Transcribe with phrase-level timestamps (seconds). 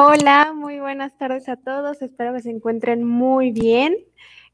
[0.00, 2.02] Hola, muy buenas tardes a todos.
[2.02, 3.96] Espero que se encuentren muy bien.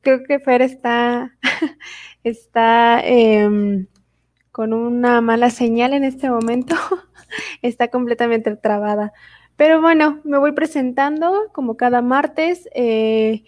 [0.00, 1.36] Creo que Fer está,
[2.24, 3.86] está em,
[4.52, 6.74] con una mala señal en este momento.
[7.60, 9.12] está completamente trabada.
[9.56, 12.66] Pero bueno, me voy presentando como cada martes.
[12.74, 13.44] Eh,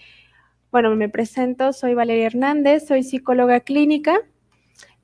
[0.70, 4.18] bueno, me presento, soy Valeria Hernández, soy psicóloga clínica.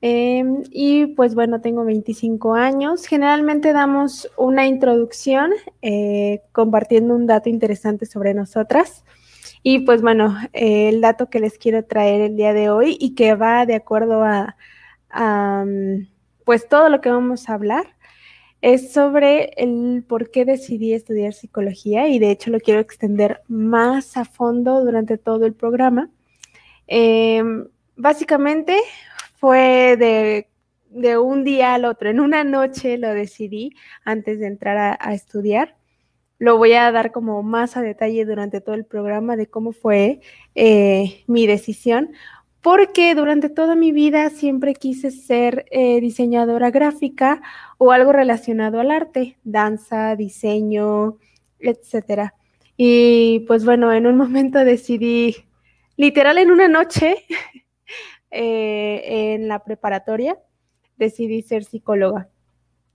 [0.05, 3.05] Em, y pues bueno, tengo 25 años.
[3.07, 9.05] Generalmente damos una introducción eh, compartiendo un dato interesante sobre nosotras.
[9.63, 13.15] Y pues bueno, eh, el dato que les quiero traer el día de hoy y
[13.15, 14.57] que va de acuerdo a,
[15.09, 16.09] a mm,
[16.43, 17.95] pues todo lo que vamos a hablar
[18.61, 24.17] es sobre el por qué decidí estudiar psicología y de hecho lo quiero extender más
[24.17, 26.09] a fondo durante todo el programa.
[26.87, 28.77] Em, básicamente
[29.43, 32.09] fue de, un día al otro.
[32.09, 33.71] En una noche lo decidí
[34.05, 35.75] antes de entrar a, estudiar.
[36.39, 40.21] Lo voy a dar como más a detalle durante todo el programa de cómo fue
[40.55, 42.13] eh, mi decisión,
[42.61, 47.41] porque durante toda mi vida siempre quise ser eh, diseñadora gráfica
[47.77, 51.17] o algo relacionado al arte, danza, diseño,
[51.59, 52.33] etcétera.
[52.77, 55.35] Y pues bueno, en un momento decidí,
[55.97, 57.25] literal en una noche,
[58.33, 60.39] eh, en la preparatoria,
[60.97, 62.29] decidí ser psicóloga.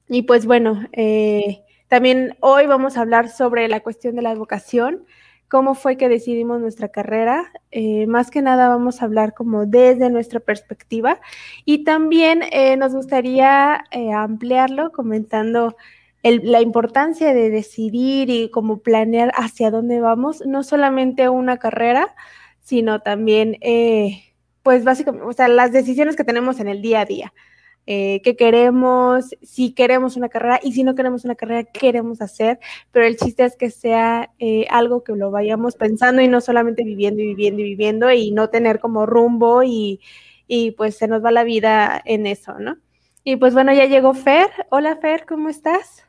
[0.08, 5.05] Y pues bueno, eh, también hoy vamos a hablar sobre la cuestión de la vocación,
[5.47, 7.53] cómo fue que decidimos nuestra carrera.
[7.70, 11.20] Eh, más que nada vamos a hablar como desde nuestra perspectiva
[11.64, 12.42] y también
[12.79, 13.85] nos gustaría
[14.17, 15.77] ampliarlo comentando
[16.24, 22.14] la importancia de decidir y como planear hacia dónde vamos, no solamente una carrera,
[22.61, 23.57] sino también
[24.63, 27.33] pues básicamente, o sea, las decisiones que tenemos en el día a día.
[27.91, 32.20] Eh, qué queremos, si queremos una carrera y si no queremos una carrera, qué queremos
[32.20, 32.58] hacer,
[32.92, 36.85] pero el chiste es que sea eh, algo que lo vayamos pensando y no solamente
[36.85, 40.01] viviendo y viviendo y viviendo y no tener como rumbo y,
[40.47, 42.77] y pues se nos va la vida en eso, ¿no?
[43.24, 44.51] Y pues bueno, ya llegó Fer.
[44.68, 46.08] Hola Fer, ¿cómo estás?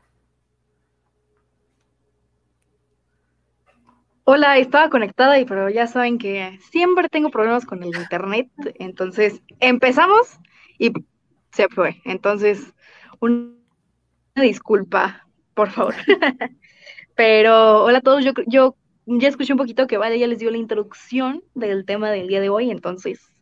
[4.32, 9.42] Hola, estaba conectada y pero ya saben que siempre tengo problemas con el internet, entonces
[9.58, 10.38] empezamos
[10.78, 10.92] y
[11.50, 12.00] se fue.
[12.04, 12.72] Entonces,
[13.18, 13.56] una
[14.36, 15.96] disculpa, por favor.
[17.16, 18.76] pero hola a todos, yo, yo
[19.06, 22.40] ya escuché un poquito que Vale ya les dio la introducción del tema del día
[22.40, 23.32] de hoy, entonces,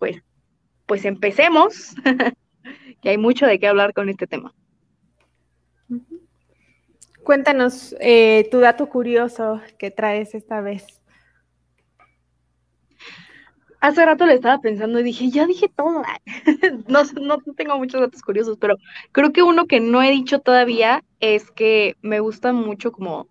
[0.00, 0.24] pues,
[0.86, 1.94] pues empecemos,
[3.02, 4.52] que hay mucho de qué hablar con este tema.
[7.28, 11.02] Cuéntanos eh, tu dato curioso que traes esta vez.
[13.80, 16.02] Hace rato le estaba pensando y dije, ya dije todo.
[16.88, 18.78] no, no tengo muchos datos curiosos, pero
[19.12, 23.28] creo que uno que no he dicho todavía es que me gusta mucho como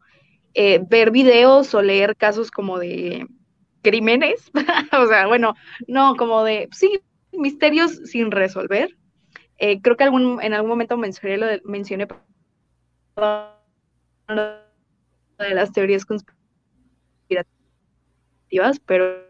[0.54, 3.26] eh, ver videos o leer casos como de
[3.82, 4.52] crímenes.
[4.94, 5.56] o sea, bueno,
[5.88, 7.00] no, como de, sí,
[7.32, 8.96] misterios sin resolver.
[9.58, 12.08] Eh, creo que algún, en algún momento mencioné, lo de, mencioné
[14.28, 19.28] de las teorías conspirativas, pero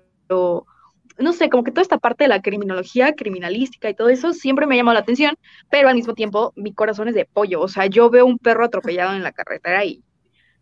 [1.20, 4.68] no sé, como que toda esta parte de la criminología, criminalística y todo eso siempre
[4.68, 5.38] me ha llamado la atención,
[5.70, 8.66] pero al mismo tiempo mi corazón es de pollo, o sea, yo veo un perro
[8.66, 10.04] atropellado en la carretera y,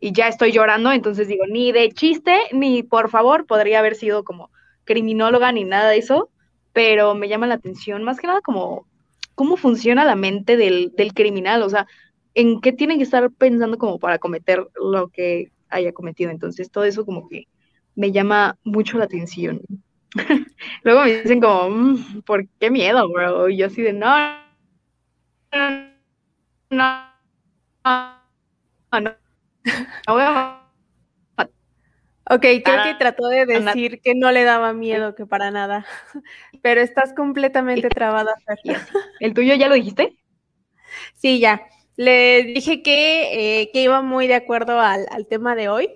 [0.02, 4.52] ya estoy llorando, entonces digo, ni de chiste, ni por favor podría haber sido como
[4.84, 6.30] criminóloga ni nada de eso,
[6.74, 8.86] pero me llama la atención más que nada como
[9.34, 11.88] cómo funciona la mente del criminal, o sea,
[12.36, 16.30] en qué tienen que estar pensando como para cometer lo que haya cometido.
[16.30, 17.48] Entonces, todo eso como que
[17.96, 19.62] me llama mucho la atención.
[20.84, 23.50] Luego me dicen como, mm, ¿por qué miedo, bro?
[23.50, 24.16] Y yo así de, no,
[25.52, 25.90] no,
[26.70, 27.06] no,
[28.92, 30.62] no, no voy a...
[32.28, 35.86] Ok, creo que trató de decir que no le daba miedo, que para nada,
[36.64, 38.34] pero estás completamente trabada,
[39.20, 40.18] ¿El tuyo ya lo dijiste?
[41.14, 41.62] Sí, ya.
[41.98, 45.90] Le dije que, eh, que iba muy de acuerdo al, tema de hoy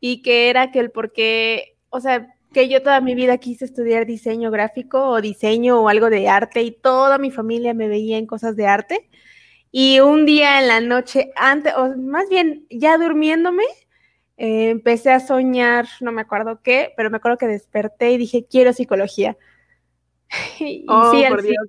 [0.00, 3.64] y que era que el por qué, o sea, que yo toda mi vida quise
[3.64, 8.16] estudiar diseño gráfico o diseño o algo de arte y toda mi familia me veía
[8.16, 9.08] en cosas de arte.
[9.70, 13.64] Y un día en la noche, antes, o más bien ya durmiéndome,
[14.36, 18.46] eh, empecé a soñar, no me acuerdo qué, pero me acuerdo que desperté y dije,
[18.48, 19.36] quiero psicología.
[20.60, 21.66] y oh, sí, por Dios.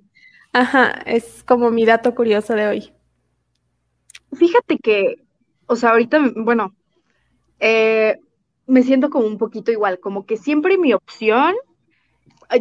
[0.52, 2.95] Ajá, es como mi dato curioso de hoy.
[4.32, 5.16] Fíjate que,
[5.66, 6.74] o sea, ahorita, bueno,
[7.60, 8.18] eh,
[8.66, 11.54] me siento como un poquito igual, como que siempre mi opción,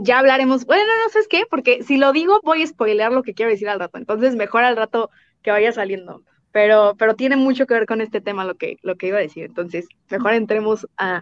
[0.02, 3.34] ya hablaremos, bueno, no, sé qué, porque si lo digo voy a spoilear lo que
[3.34, 5.10] quiero decir al rato, entonces mejor al rato
[5.42, 8.96] que vaya saliendo, pero, pero tiene mucho que ver con este tema lo que, lo
[8.96, 11.22] que iba a decir, entonces mejor entremos a,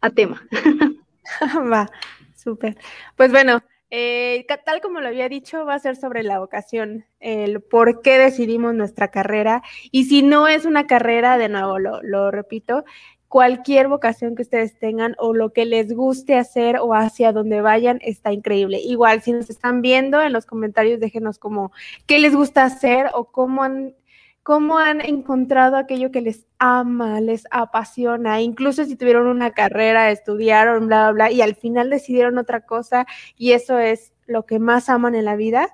[0.00, 0.42] a tema.
[1.72, 1.88] Va,
[2.36, 2.76] súper.
[3.16, 7.60] Pues bueno, eh, tal como lo había dicho, va a ser sobre la vocación, el
[7.60, 9.62] por qué decidimos nuestra carrera.
[9.90, 12.84] Y si no es una carrera, de nuevo lo, lo repito,
[13.30, 18.00] cualquier vocación que ustedes tengan o lo que les guste hacer o hacia donde vayan
[18.02, 18.80] está increíble.
[18.80, 21.70] Igual, si nos están viendo en los comentarios, déjenos como
[22.06, 23.94] qué les gusta hacer o cómo han
[24.42, 30.86] cómo han encontrado aquello que les ama, les apasiona, incluso si tuvieron una carrera, estudiaron,
[30.86, 33.06] bla, bla, bla, y al final decidieron otra cosa
[33.36, 35.72] y eso es lo que más aman en la vida,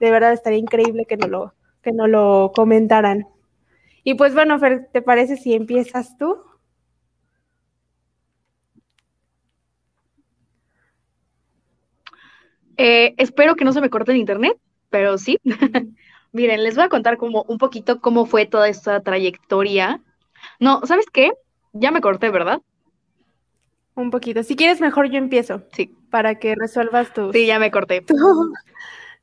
[0.00, 3.26] de verdad estaría increíble que no lo, que no lo comentaran.
[4.04, 6.38] Y pues bueno, Fer, ¿te parece si empiezas tú?
[12.76, 14.56] Eh, espero que no se me corte el internet,
[14.90, 15.38] pero sí.
[16.32, 20.02] Miren, les voy a contar como un poquito cómo fue toda esta trayectoria.
[20.60, 21.32] No, ¿sabes qué?
[21.72, 22.60] Ya me corté, ¿verdad?
[23.94, 24.42] Un poquito.
[24.42, 25.62] Si quieres, mejor yo empiezo.
[25.72, 25.94] Sí.
[26.10, 27.32] Para que resuelvas tu.
[27.32, 28.04] Sí, ya me corté.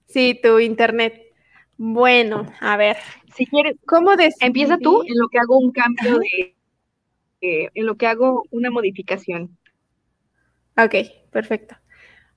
[0.07, 1.34] Sí, tu internet.
[1.78, 2.96] Bueno, a ver.
[3.36, 6.56] Si quieres, ¿cómo Empieza tú en lo que hago un cambio de.
[7.42, 9.57] en lo que hago una modificación.
[10.78, 10.96] Ok,
[11.31, 11.75] perfecto.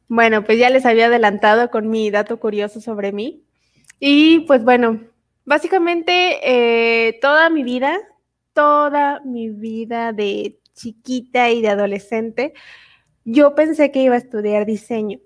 [0.09, 3.44] Bueno, pues ya les había adelantado con mi dato curioso sobre mí.
[4.00, 5.00] Y pues bueno,
[5.44, 7.98] básicamente eh, toda mi vida,
[8.52, 12.52] toda mi vida de chiquita y de adolescente,
[13.24, 15.18] yo pensé que iba a estudiar diseño.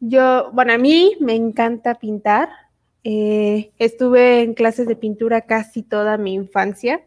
[0.00, 2.48] Yo, bueno, a mí me encanta pintar.
[3.04, 7.04] Eh, estuve en clases de pintura casi toda mi infancia.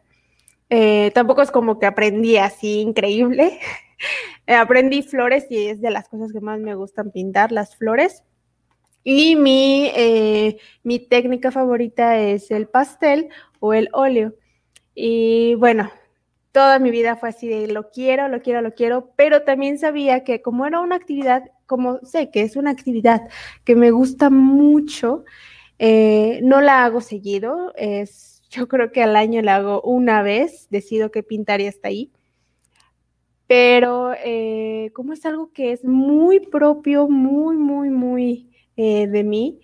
[0.69, 3.59] Eh, tampoco es como que aprendí así increíble.
[4.47, 8.23] aprendí flores y es de las cosas que más me gustan pintar, las flores.
[9.07, 13.30] Y mi, eh, mi técnica favorita es el pastel
[13.60, 14.34] o el óleo.
[14.96, 15.92] Y bueno,
[16.52, 20.24] toda mi vida fue así de lo quiero, lo quiero, lo quiero, pero también sabía
[20.24, 23.30] que como era una actividad, como sé que es una actividad
[23.63, 25.24] que me gusta mucho,
[25.78, 30.68] eh, no la hago seguido, es, yo creo que al año la hago una vez,
[30.72, 32.12] decido que pintar y hasta ahí.
[33.46, 39.60] Pero eh, como es algo que es muy propio, muy, muy, muy eh, de mí,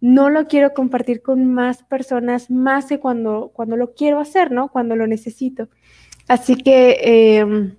[0.00, 4.68] no lo quiero compartir con más personas más que cuando, cuando lo quiero hacer, ¿no?
[4.68, 5.68] Cuando lo necesito.
[6.26, 7.76] Así que em,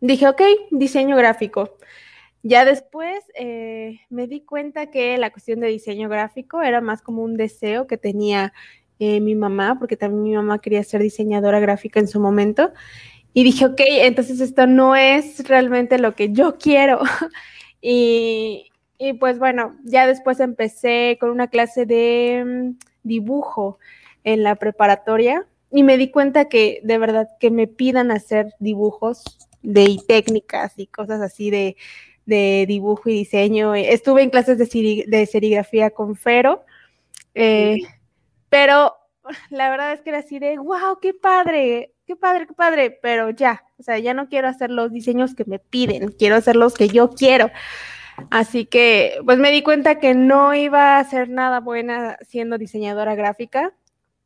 [0.00, 1.78] dije, ok, diseño gráfico.
[2.44, 7.22] Ya después eh, me di cuenta que la cuestión de diseño gráfico era más como
[7.22, 8.52] un deseo que tenía
[8.98, 12.72] eh, mi mamá, porque también mi mamá quería ser diseñadora gráfica en su momento.
[13.34, 17.00] Y dije, ok, entonces esto no es realmente lo que yo quiero.
[17.80, 18.71] y,
[19.02, 23.80] y pues bueno, ya después empecé con una clase de mm, dibujo
[24.22, 29.24] en la preparatoria y me di cuenta que de verdad que me pidan hacer dibujos
[29.60, 31.76] de técnicas y cosas así de,
[32.68, 33.74] dibujo y diseño.
[33.74, 36.64] Estuve en clases de, serigrafía con Fero,
[37.34, 37.78] eh,
[38.50, 38.94] pero
[39.50, 43.30] la verdad es que era así de, wow, qué padre, qué padre, qué padre, pero
[43.30, 46.74] ya, o sea, ya no quiero hacer los diseños que me piden, quiero hacer los
[46.74, 47.50] que yo quiero.
[48.30, 53.14] Así que, pues me di cuenta que no iba a ser nada buena siendo diseñadora
[53.14, 53.72] gráfica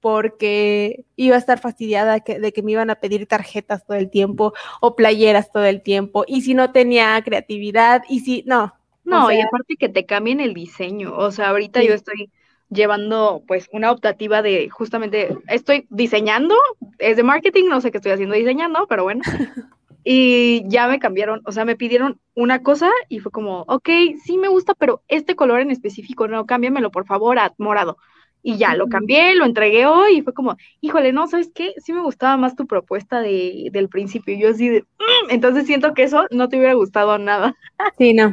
[0.01, 4.53] porque iba a estar fastidiada de que me iban a pedir tarjetas todo el tiempo
[4.81, 8.75] o playeras todo el tiempo y si no tenía creatividad y si no.
[9.05, 12.31] No, y aparte que te cambien el diseño, o sea, ahorita yo estoy
[12.71, 16.57] llevando pues una optativa de justamente, estoy diseñando,
[16.99, 19.23] es de marketing, no sé qué estoy haciendo diseñando, pero bueno,
[20.09, 23.89] Y ya me cambiaron, o sea, me pidieron una cosa y fue como, ok,
[24.25, 27.99] sí me gusta, pero este color en específico, no, cámbiamelo por favor a morado.
[28.41, 31.75] Y ya lo cambié, lo entregué hoy y fue como, híjole, no, ¿sabes qué?
[31.79, 34.33] Sí me gustaba más tu propuesta de, del principio.
[34.33, 37.57] Y yo así de, mm", entonces siento que eso no te hubiera gustado nada.
[37.99, 38.33] Sí, no.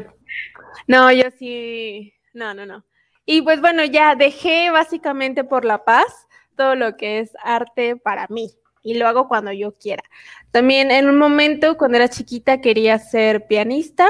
[0.87, 2.85] No, yo sí, no, no, no.
[3.25, 8.27] Y pues bueno, ya dejé básicamente por la paz todo lo que es arte para
[8.29, 8.51] mí
[8.83, 10.03] y lo hago cuando yo quiera.
[10.51, 14.07] También en un momento, cuando era chiquita, quería ser pianista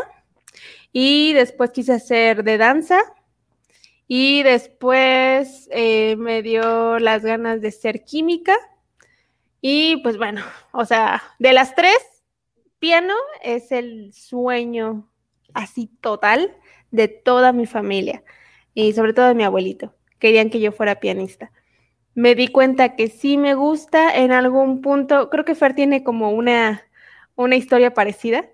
[0.92, 3.00] y después quise ser de danza
[4.08, 8.56] y después eh, me dio las ganas de ser química
[9.62, 11.98] Y pues bueno, o sea, de las tres,
[12.80, 15.10] piano es el sueño
[15.54, 16.58] así total
[16.92, 18.24] de toda mi familia
[18.74, 19.96] y sobre todo de mi abuelito.
[20.20, 21.52] Querían que yo fuera pianista.
[22.16, 26.32] Me di cuenta que sí me gusta en algún punto, creo que Fer tiene como
[26.32, 26.84] una,
[27.36, 28.46] una historia parecida.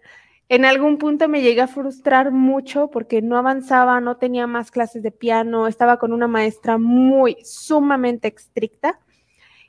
[0.49, 5.03] En algún punto me llegué a frustrar mucho porque no avanzaba, no tenía más clases
[5.03, 8.99] de piano, estaba con una maestra muy sumamente estricta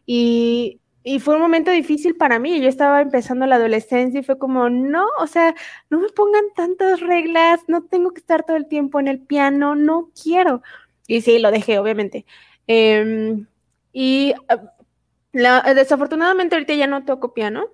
[0.06, 2.61] y y fue un momento difícil para mí.
[2.61, 5.54] Yo estaba empezando la adolescencia y fue como, no, o sea,
[5.88, 9.75] no me pongan tantas reglas, no tengo que estar todo el tiempo en el piano,
[9.75, 10.62] no quiero.
[11.06, 12.26] Y sí, lo dejé, obviamente.
[12.66, 13.47] Em,
[13.92, 17.66] y ah, desafortunadamente ahorita ya no toco piano,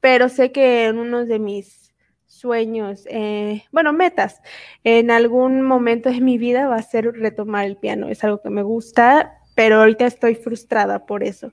[0.00, 1.92] pero sé que en uno de mis
[2.26, 4.40] sueños, eh, bueno, metas,
[4.84, 8.08] en algún momento de mi vida va a ser retomar el piano.
[8.08, 11.52] Es algo que me gusta, pero ahorita estoy frustrada por eso.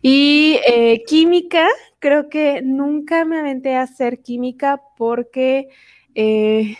[0.00, 1.66] Y eh, química,
[1.98, 5.68] creo que nunca me aventé a hacer química porque,
[6.14, 6.76] eh,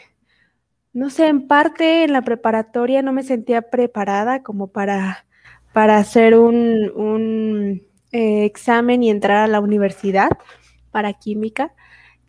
[0.92, 5.26] no sé, en parte en la preparatoria no me sentía preparada como para,
[5.78, 10.28] para hacer un, eh, examen y entrar a la universidad
[10.90, 11.72] para química.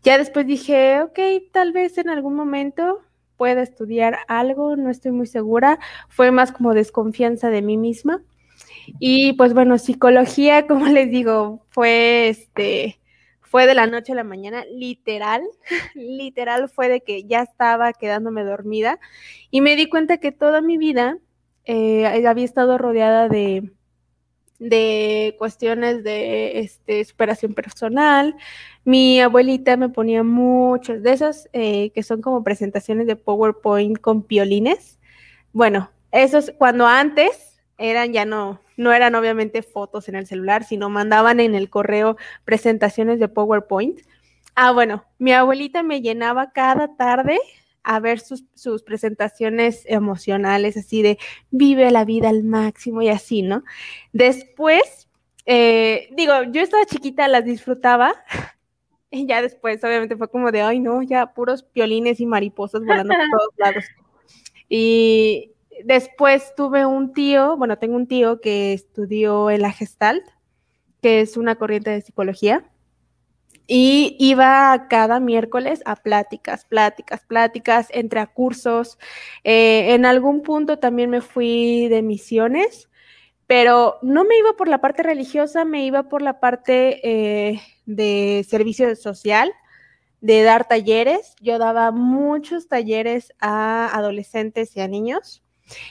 [0.04, 1.18] Ya después dije, ok,
[1.52, 3.00] tal vez en algún momento
[3.38, 5.80] pueda estudiar algo, no estoy muy segura.
[6.10, 8.22] Fue más como desconfianza de mí misma.
[9.00, 13.00] Y pues bueno, psicología, como les digo, fue este,
[13.42, 15.42] fue de la noche a la mañana, literal,
[15.96, 19.00] literal fue de que ya estaba quedándome dormida
[19.50, 21.18] y me di cuenta que toda mi vida
[21.66, 23.72] eh, había estado rodeada de,
[24.60, 28.36] de cuestiones de este, superación personal.
[28.84, 34.24] Mi abuelita me ponía muchas de esas eh, que son como presentaciones de PowerPoint con
[34.24, 35.00] piolines.
[35.54, 40.64] Bueno, eso es cuando antes eran ya no, no eran obviamente fotos en el celular,
[40.66, 44.00] sino mandaban en el correo presentaciones de PowerPoint.
[44.56, 47.40] Ah, bueno, mi abuelita me llenaba cada tarde
[47.90, 51.18] a ver sus, presentaciones emocionales, así de
[51.50, 53.64] vive la vida al máximo y así, ¿no?
[54.14, 55.10] Después,
[55.48, 58.14] eh, digo, yo estaba chiquita, las disfrutaba.
[59.12, 63.12] Y ya después, obviamente, fue como de, ay, no, ya puros piolines y mariposas volando
[63.12, 63.86] por todos lados.
[64.70, 70.24] Y, después tuve un tío, bueno, tengo un tío que estudió en la Gestalt,
[71.02, 72.69] que es una corriente de psicología,
[73.72, 78.98] y iba cada miércoles a pláticas, pláticas, pláticas, entre cursos.
[79.44, 82.90] Eh, en algún punto también me fui de misiones,
[83.46, 88.44] pero no me iba por la parte religiosa, me iba por la parte eh, de
[88.50, 89.54] servicio social,
[90.20, 91.36] de dar talleres.
[91.40, 95.44] Yo daba muchos talleres a adolescentes y a niños.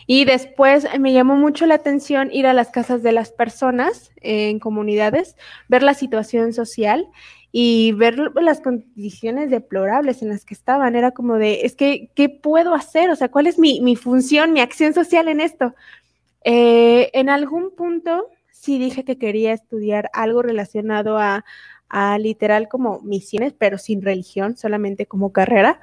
[0.09, 4.59] Y después me llamó mucho la atención ir a las casas de las personas en
[4.59, 5.37] comunidades,
[5.69, 7.09] ver la situación social
[7.51, 10.97] y ver las condiciones deplorables en las que estaban.
[10.97, 13.11] Era como de, es que, ¿qué puedo hacer?
[13.11, 15.75] O sea, ¿cuál es mi, función, mi acción social en esto?
[16.45, 21.45] Eh, en algún punto sí dije que quería estudiar algo relacionado a,
[21.89, 25.81] a literal como misiones, pero sin religión, solamente como carrera.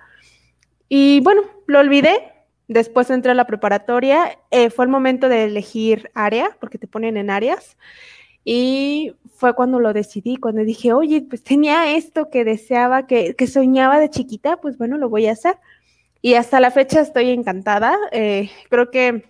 [0.87, 2.35] Y bueno, lo olvidé,
[2.67, 7.15] Después entré a la preparatoria, eh, fue el momento de elegir área, porque te ponen
[7.15, 7.77] en áreas,
[8.45, 13.99] y fue cuando lo decidí, cuando dije, oye, pues tenía esto que deseaba, que, soñaba
[13.99, 15.57] de chiquita, pues bueno, lo voy a hacer.
[16.21, 17.97] Y hasta la fecha estoy encantada.
[18.11, 19.25] Eh, creo que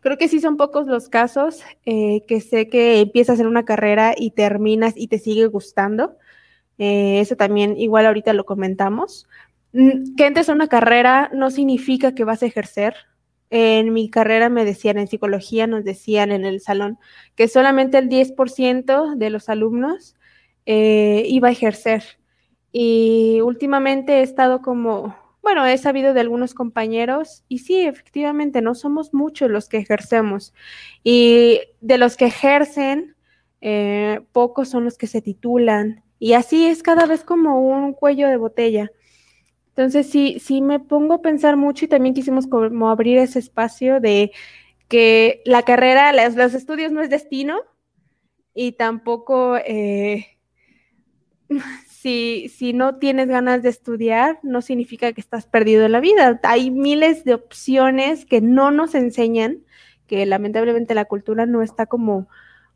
[0.00, 4.14] creo que sí son pocos los casos eh, que sé que empiezas en una carrera
[4.16, 6.16] y terminas y te sigue gustando.
[6.78, 9.26] eso también igual ahorita lo comentamos.
[9.72, 12.94] Mm, que entres a una carrera no significa que vas a ejercer.
[13.50, 16.98] En mi carrera me decían, en psicología nos decían en el salón,
[17.34, 20.16] que solamente el 10% de los alumnos
[20.66, 22.04] eh, iba a ejercer.
[22.72, 28.74] Y últimamente he estado como, bueno, he sabido de algunos compañeros y sí, efectivamente, no
[28.74, 30.52] somos muchos los que ejercemos.
[31.02, 33.16] Y de los que ejercen,
[33.62, 36.04] eh, pocos son los que se titulan.
[36.18, 38.90] Y así es cada vez como un cuello de botella.
[39.78, 44.00] Entonces, sí, sí me pongo a pensar mucho y también quisimos como abrir ese espacio
[44.00, 44.32] de
[44.88, 47.60] que la carrera, los, estudios no es destino
[48.54, 50.36] y tampoco eh,
[51.88, 56.40] si, si no tienes ganas de estudiar, no significa que estás perdido en la vida.
[56.42, 59.64] Hay miles de opciones que no nos enseñan,
[60.08, 62.28] que lamentablemente la cultura no está como,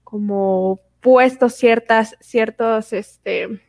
[0.04, 3.60] como puesto ciertas, ciertos, este,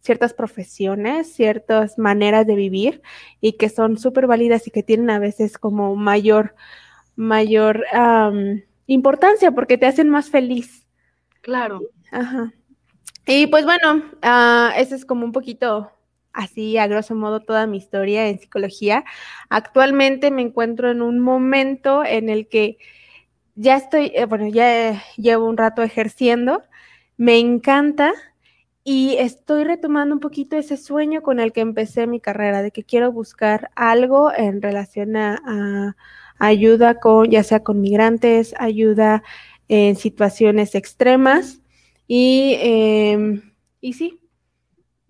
[0.00, 3.02] ciertas profesiones, ciertas maneras de vivir
[3.40, 6.54] y que son súper válidas y que tienen a veces como mayor,
[7.16, 7.84] mayor
[8.86, 10.86] importancia porque te hacen más feliz.
[11.42, 11.82] Claro.
[12.10, 12.52] Ajá.
[13.26, 15.92] Y pues bueno, uh, ese es como un poquito
[16.32, 19.04] así a grosso modo toda mi historia en psicología.
[19.48, 22.78] Actualmente me encuentro en un momento en el que
[23.54, 26.62] ya estoy, eh, bueno, ya llevo un rato ejerciendo,
[27.16, 28.12] me encanta
[28.84, 32.84] y estoy retomando un poquito ese sueño con el que empecé mi carrera, de que
[32.84, 35.96] quiero buscar algo en relación a,
[36.38, 39.22] ayuda con, ya sea con migrantes, ayuda
[39.68, 41.60] en situaciones extremas
[42.06, 44.20] y, em, y sí,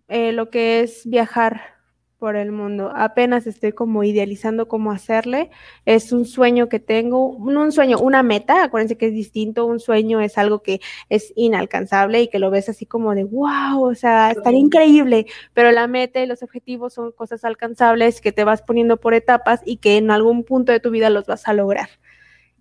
[0.08, 1.79] eh, lo que es viajar
[2.20, 2.92] por el mundo.
[2.94, 5.50] Apenas estoy como idealizando cómo hacerle.
[5.86, 8.62] Es un sueño que tengo, no un sueño, una meta.
[8.62, 9.66] Acuérdense que es distinto.
[9.66, 13.82] Un sueño es algo que es inalcanzable y que lo ves así como de wow,
[13.82, 15.26] o sea, estaría increíble.
[15.54, 19.62] Pero la meta y los objetivos son cosas alcanzables que te vas poniendo por etapas
[19.64, 21.88] y que en algún punto de tu vida los vas a lograr.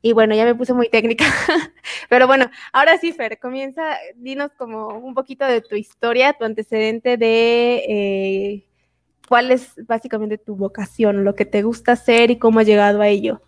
[0.02, 1.26] Y bueno, ya me puse muy técnica.
[2.10, 7.18] Pero bueno, ahora sí, Fer, comienza, dinos como un poquito de tu historia, tu antecedente
[7.18, 8.69] de eh,
[9.30, 13.08] cuál es básicamente tu vocación, lo que te gusta hacer y cómo has llegado a
[13.08, 13.42] ello.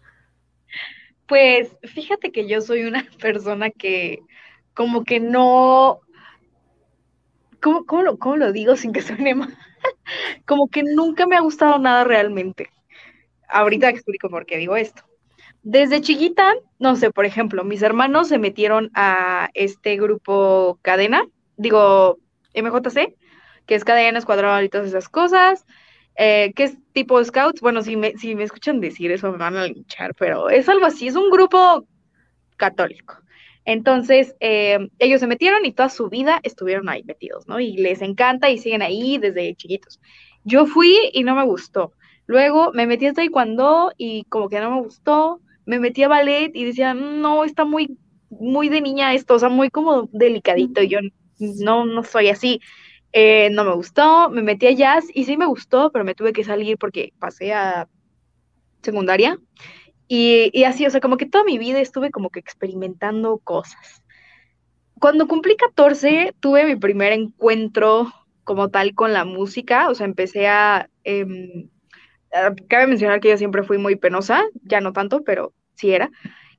[1.27, 4.19] Pues fíjate que yo soy una persona que
[4.73, 5.99] como que no,
[7.61, 9.57] ¿cómo, cómo, lo, cómo lo digo sin que suene mal?
[10.45, 12.69] como que nunca me ha gustado nada realmente.
[13.49, 15.03] Ahorita explico por qué digo esto
[15.63, 22.17] desde chiquita, no sé, por ejemplo, mis hermanos se metieron a este grupo Cadena, digo,
[22.55, 23.15] MJC,
[23.65, 25.65] que es Cadena Escuadrón y todas esas cosas,
[26.15, 27.61] eh, que es tipo Scouts.
[27.61, 30.85] Bueno, si me, si me escuchan decir eso me van a linchar, pero es algo
[30.85, 31.85] así, es un grupo
[32.57, 33.17] católico.
[33.63, 37.59] Entonces, eh, ellos se metieron y toda su vida estuvieron ahí metidos, ¿no?
[37.59, 39.99] Y les encanta y siguen ahí desde chiquitos.
[40.43, 41.93] Yo fui y no me gustó.
[42.25, 46.51] Luego me metí a taekwondo y como que no me gustó me metí a ballet
[46.53, 47.97] y decía, no, está muy,
[48.29, 50.99] muy de niña esto, o sea, muy como delicadito, yo
[51.39, 52.59] no, no soy así.
[53.13, 56.33] Eh, no me gustó, me metí a jazz y sí me gustó, pero me tuve
[56.33, 57.87] que salir porque pasé a
[58.81, 59.37] secundaria.
[60.07, 64.03] Y, así, o sea, como que toda mi vida estuve como que experimentando cosas.
[64.99, 68.11] Cuando cumplí 14, tuve mi primer encuentro
[68.43, 70.89] como tal con la música, o sea, empecé a...
[71.03, 71.69] Em,
[72.33, 76.09] Ah, cabe mencionar que yo siempre fui muy penosa, ya no tanto, pero sí era.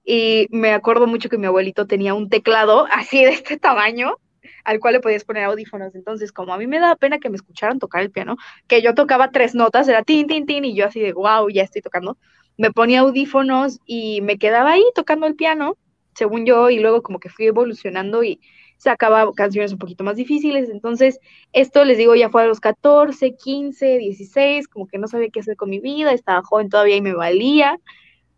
[0.05, 4.17] Y me acuerdo mucho que mi abuelito tenía un teclado así de este tamaño
[4.65, 5.95] al cual le podías poner audífonos.
[5.95, 8.37] Entonces, como a mí me daba pena que me escucharan tocar el piano,
[8.67, 11.63] que yo tocaba tres notas, era tin, tin, tin, y yo así de, wow, ya
[11.63, 12.19] estoy tocando,
[12.57, 15.77] me ponía audífonos y me quedaba ahí tocando el piano,
[16.15, 18.41] según yo, y luego como que fui evolucionando y
[18.77, 20.69] sacaba canciones un poquito más difíciles.
[20.69, 21.21] Entonces,
[21.53, 25.41] esto les digo, ya fue a los 14, 15, 16, como que no sabía qué
[25.41, 27.79] hacer con mi vida, estaba joven todavía y me valía.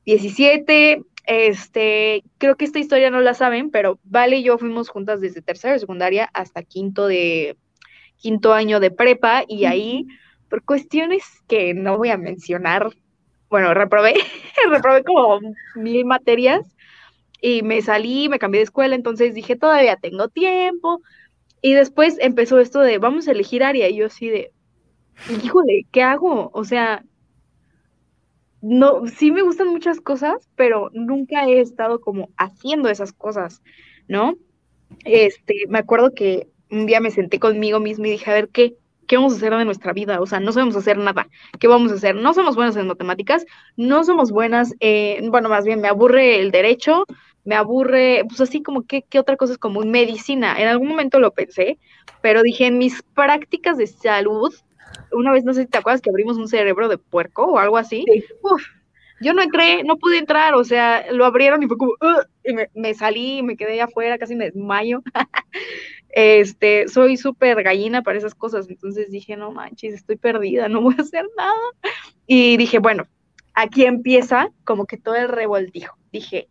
[0.04, 5.20] 17, este, creo que esta historia no la saben, pero Vale y yo fuimos juntas
[5.20, 7.56] desde tercero de secundaria hasta quinto de
[8.16, 10.06] quinto año de prepa y ahí
[10.48, 12.90] por cuestiones que no voy a mencionar,
[13.50, 14.14] bueno, reprobé,
[14.70, 15.40] reprobé como
[15.74, 16.64] mil materias
[17.40, 21.02] y me salí, me cambié de escuela, entonces dije, todavía tengo tiempo.
[21.60, 24.52] Y después empezó esto de, vamos a elegir área, y yo así de,
[25.42, 26.50] híjole, ¿qué hago?
[26.54, 27.04] O sea,
[28.64, 33.62] no, sí me gustan muchas cosas, pero nunca he estado como haciendo esas cosas,
[34.08, 34.36] ¿no?
[35.04, 38.74] Este, me acuerdo que un día me senté conmigo mismo y dije, a ver, ¿qué?
[39.06, 40.18] ¿Qué vamos a hacer de nuestra vida?
[40.22, 41.28] O sea, no sabemos hacer nada.
[41.60, 42.16] ¿Qué vamos a hacer?
[42.16, 43.44] No somos buenas en matemáticas,
[43.76, 44.74] no somos buenas,
[45.28, 47.04] bueno, más bien me aburre el derecho,
[47.44, 50.58] me aburre, pues así como que, ¿qué otra cosa es como medicina?
[50.58, 51.78] En algún momento lo pensé,
[52.22, 54.54] pero dije, en mis prácticas de salud,
[55.14, 57.76] una vez, no sé si te acuerdas que abrimos un cerebro de puerco o algo
[57.76, 58.04] así,
[59.20, 61.92] yo no entré, no pude entrar, o sea, lo abrieron y fue como,
[62.44, 65.02] y me, me, salí, me quedé afuera, casi me desmayo.
[66.10, 70.94] este, soy súper gallina para esas cosas, entonces dije, no manches, estoy perdida, no voy
[70.98, 71.54] a hacer nada.
[72.26, 73.06] Y dije, bueno,
[73.54, 75.96] aquí empieza como que todo el revoltijo.
[76.12, 76.48] Dije,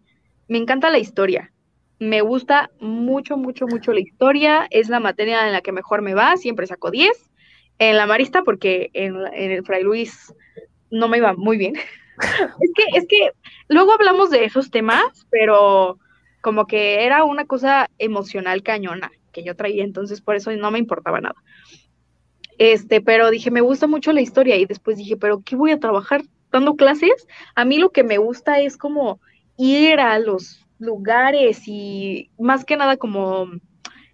[0.47, 1.51] me encanta la historia.
[1.99, 4.67] Me gusta mucho, mucho, mucho la historia.
[4.71, 6.35] Es la materia en la que mejor me va.
[6.37, 7.31] Siempre saco 10.
[7.79, 10.33] En la marista, porque en, el Fray Luis
[10.91, 11.75] no me iba muy bien.
[12.61, 13.31] es que, es que
[13.67, 15.97] luego hablamos de esos temas, pero
[16.41, 20.79] como que era una cosa emocional cañona que yo traía, entonces por eso no me
[20.79, 21.35] importaba nada.
[22.57, 25.79] Este, pero dije, me gusta mucho la historia y después dije, pero ¿qué voy a
[25.79, 27.27] trabajar dando clases?
[27.55, 29.19] A mí lo que me gusta es como
[29.57, 33.47] ir a los lugares y más que nada como,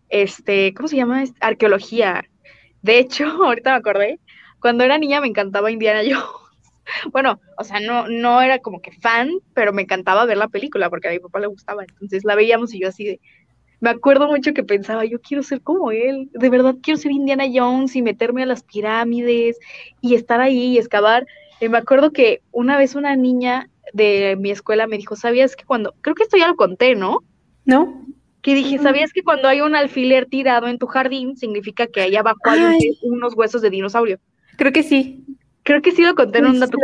[0.08, 1.24] este, ¿cómo se llama?
[1.40, 2.29] Arqueología.
[2.82, 4.20] De hecho, ahorita me acordé,
[4.60, 6.26] cuando era niña me encantaba Indiana Jones.
[7.12, 10.90] Bueno, o sea, no, no era como que fan, pero me encantaba ver la película
[10.90, 11.84] porque a mi papá le gustaba.
[11.84, 13.20] Entonces la veíamos y yo así de,
[13.80, 17.46] me acuerdo mucho que pensaba, yo quiero ser como él, de verdad quiero ser Indiana
[17.52, 19.58] Jones y meterme a las pirámides
[20.02, 21.26] y estar ahí y excavar.
[21.62, 25.66] Y me acuerdo que una vez una niña de mi escuela me dijo, ¿sabías que
[25.66, 27.24] cuando, creo que esto ya lo conté, ¿no?
[27.66, 28.06] ¿No?
[28.42, 32.22] Que dije, ¿sabías que cuando hay un alfiler tirado en tu jardín significa que allá
[32.22, 34.20] abajo hay unos huesos de dinosaurio?
[34.56, 35.26] Creo que sí.
[35.64, 36.78] Creo que sí lo conté en un dato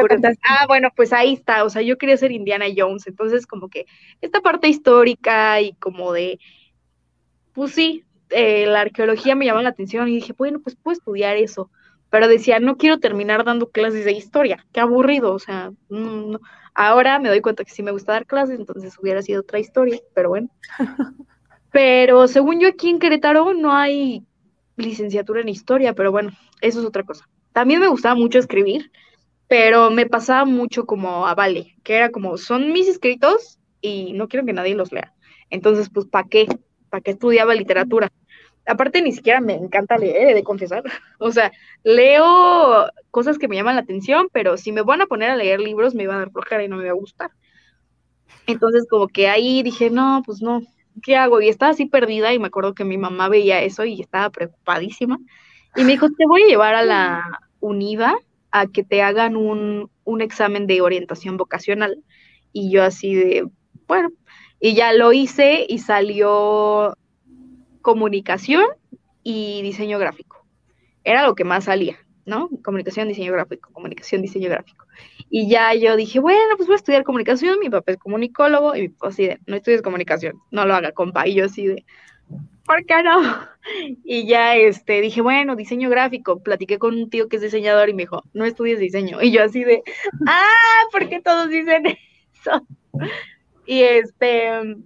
[0.47, 1.63] Ah, bueno, pues ahí está.
[1.63, 3.07] O sea, yo quería ser Indiana Jones.
[3.07, 3.85] Entonces, como que
[4.21, 6.39] esta parte histórica y como de,
[7.53, 11.37] pues sí, eh, la arqueología me llamó la atención y dije, bueno, pues puedo estudiar
[11.37, 11.71] eso.
[12.09, 14.65] Pero decía, no quiero terminar dando clases de historia.
[14.71, 15.33] Qué aburrido.
[15.33, 15.71] O sea,
[16.73, 19.99] ahora me doy cuenta que sí me gusta dar clases, entonces hubiera sido otra historia.
[20.13, 20.49] Pero bueno.
[21.75, 24.23] pero según yo aquí en Querétaro no hay
[24.77, 27.27] licenciatura en historia, pero bueno, eso es otra cosa.
[27.51, 28.93] También me gustaba mucho escribir,
[29.49, 34.29] pero me pasaba mucho como a Vale, que era como, son mis escritos y no
[34.29, 35.13] quiero que nadie los lea.
[35.49, 36.47] Entonces, pues, ¿para qué?
[36.89, 38.09] ¿Para qué estudiaba literatura?
[38.65, 40.81] Aparte, ni siquiera me encanta leer, he de confesar.
[41.19, 41.51] O sea,
[41.83, 45.59] leo cosas que me llaman la atención, pero si me van a poner a leer
[45.59, 47.31] libros, me van a dar flojera y no me va a gustar.
[48.47, 50.61] Entonces, como que ahí dije, no, pues no,
[51.03, 51.41] ¿qué hago?
[51.41, 55.19] Y estaba así perdida y me acuerdo que mi mamá veía eso y estaba preocupadísima.
[55.75, 58.15] Y me dijo, te voy a llevar a la, unida
[58.51, 59.89] a que te hagan un,
[60.21, 62.03] examen de orientación vocacional.
[62.53, 63.47] Y yo así de,
[63.87, 64.11] bueno,
[64.59, 66.95] y ya lo hice y salió
[67.81, 68.65] comunicación
[69.23, 70.45] y diseño gráfico.
[71.03, 72.49] Era lo que más salía, ¿no?
[72.63, 74.84] Comunicación, diseño gráfico, comunicación, diseño gráfico.
[75.29, 78.81] Y ya yo dije, bueno, pues voy a estudiar comunicación, mi papá es comunicólogo, y
[78.81, 81.27] mi papá así de, no estudies comunicación, no lo haga, compa.
[81.27, 81.85] Y yo así de,
[82.65, 83.21] ¿por qué no?
[84.03, 86.39] Y ya este, dije, bueno, diseño gráfico.
[86.43, 89.21] Platiqué con un tío que es diseñador y me dijo, no estudies diseño.
[89.23, 89.81] Y yo así de,
[90.27, 91.85] ah, ¿por qué todos dicen
[92.33, 92.67] eso?
[93.65, 94.77] Y este,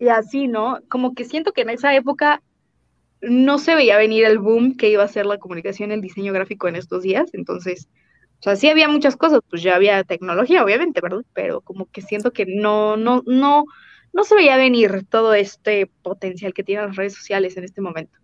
[0.00, 0.80] y así, ¿no?
[0.88, 2.42] Como que siento que en esa época
[3.20, 6.66] no se veía venir el boom que iba a ser la comunicación, el diseño gráfico
[6.66, 7.30] en estos días.
[7.34, 7.88] Entonces,
[8.44, 11.22] sea, sí había muchas cosas, pues ya había tecnología, obviamente, ¿verdad?
[11.32, 13.64] Pero como que siento que no, no, no,
[14.12, 18.18] no se veía venir todo este potencial que tienen las redes sociales en este momento.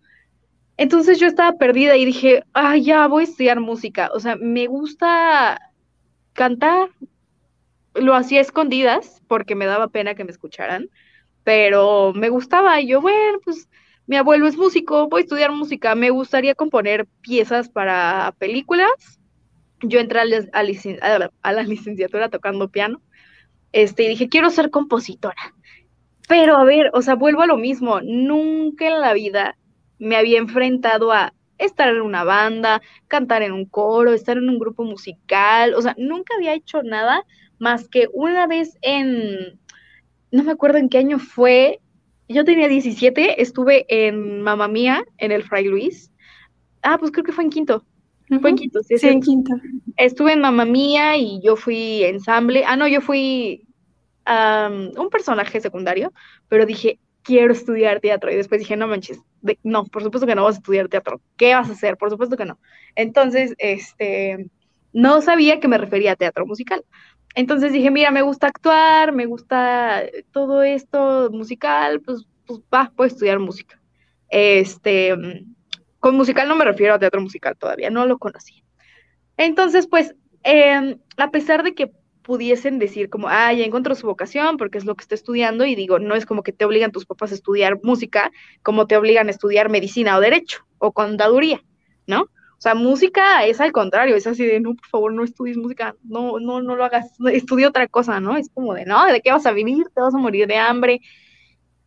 [0.77, 4.11] Entonces yo estaba perdida y dije, ah, ya voy a estudiar música.
[4.15, 5.61] O sea, me gusta
[6.33, 6.89] cantar.
[7.95, 10.89] Lo hacía escondidas porque me daba pena que me escucharan,
[11.45, 12.81] pero me gustaba.
[12.81, 13.69] Y yo, bueno, pues
[14.07, 15.95] mi abuelo es músico, voy a estudiar música.
[15.95, 19.20] Me gustaría componer piezas para películas.
[19.83, 23.01] Yo entré a la, licenciatura tocando piano
[23.73, 25.55] este, y dije, quiero ser compositora.
[26.29, 29.57] Pero a ver, o sea, vuelvo a lo mismo, nunca en la vida
[29.99, 34.59] me había enfrentado a estar en una banda, cantar en un coro, estar en un
[34.59, 37.25] grupo musical, o sea, nunca había hecho nada
[37.59, 39.59] más que una vez en,
[40.31, 41.81] no me acuerdo en qué año fue,
[42.29, 46.13] yo tenía 17, estuve en Mamá Mía, en el Fray Luis.
[46.81, 47.85] Ah, pues creo que fue en quinto.
[48.39, 48.99] Fue en quinto, sí.
[48.99, 49.53] Sí, en quinto.
[49.97, 52.65] Estuve en Mamá Mía y yo fui ensamble.
[52.65, 53.67] Ah, no, yo fui
[54.27, 56.13] un personaje secundario,
[56.49, 58.31] pero dije, quiero estudiar teatro.
[58.31, 59.21] Y después dije, no manches,
[59.63, 61.21] no, por supuesto que no vas a estudiar teatro.
[61.37, 61.97] ¿Qué vas a hacer?
[61.97, 62.59] Por supuesto que no.
[62.95, 64.49] Entonces, este,
[64.93, 66.85] no sabía que me refería a teatro musical.
[67.35, 73.09] Entonces dije, mira, me gusta actuar, me gusta todo esto musical, pues, pues va, puedo
[73.09, 73.81] estudiar música.
[74.29, 75.17] Este,
[76.01, 78.65] con musical no me refiero a teatro musical todavía, no lo conocí.
[79.37, 84.57] Entonces, pues, em, a pesar de que pudiesen decir como, ah, ya encontró su vocación
[84.57, 87.07] porque es lo que está estudiando y digo, no es como que te obligan tus
[87.07, 88.31] papás a estudiar música
[88.63, 91.63] como te obligan a estudiar medicina o derecho o contaduría,
[92.07, 92.23] ¿no?
[92.23, 95.97] O sea, música es al contrario, es así de, no, por favor, no estudies música,
[96.05, 98.37] no, no, no lo hagas, estudia otra cosa, ¿no?
[98.37, 99.87] Es como de, no, ¿de qué vas a vivir?
[99.95, 101.01] Te vas a morir de hambre.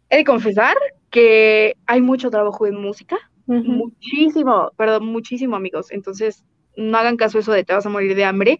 [0.09, 0.75] He de confesar
[1.11, 5.91] que hay mucho trabajo en música, muchísimo, perdón, muchísimo, amigos.
[5.91, 6.43] Entonces,
[6.75, 8.59] no hagan caso eso de te vas a morir de hambre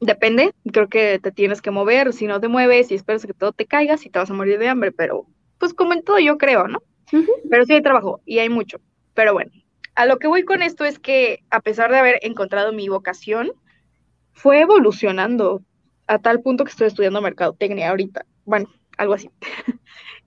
[0.00, 3.52] depende, creo que te tienes que mover, si no te mueves y esperas que todo
[3.52, 5.26] te caiga, si te vas a morir de hambre, pero
[5.58, 6.82] pues como en todo yo creo, ¿no?
[7.50, 8.80] Pero sí hay trabajo y hay mucho.
[9.14, 9.50] Pero bueno,
[9.94, 13.50] a lo que voy con esto es que a pesar de haber encontrado mi vocación,
[14.32, 15.62] fue evolucionando
[16.06, 18.24] a tal punto que estoy estudiando mercadotecnia ahorita.
[18.44, 19.30] Bueno, algo así.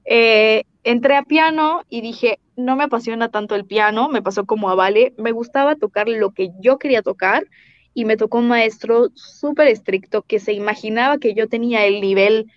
[0.06, 4.70] Eh, entré a piano y dije, no me apasiona tanto el piano, me pasó como
[4.70, 7.46] a Vale, me gustaba tocar lo que yo quería tocar
[7.94, 12.52] y me tocó un maestro súper estricto que se imaginaba que yo tenía el nivel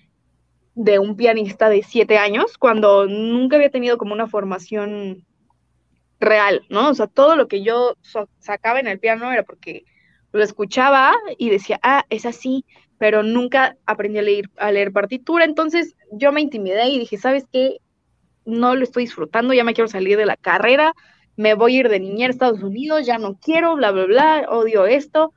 [0.74, 5.24] de un pianista de siete años cuando nunca había tenido como una formación
[6.20, 6.88] real, ¿no?
[6.88, 7.96] O sea, todo lo que yo
[8.38, 9.84] sacaba en el piano era porque
[10.32, 12.64] lo escuchaba y decía, ah, es así,
[13.04, 15.44] pero nunca aprendí a leer, a leer partitura.
[15.44, 17.76] Entonces yo me intimidé y dije, ¿sabes qué?
[18.46, 20.94] no lo estoy disfrutando, ya me quiero salir de la carrera,
[21.36, 24.46] me voy a ir de niñera a Estados Unidos, ya no quiero, bla, bla, bla,
[24.48, 25.34] odio esto.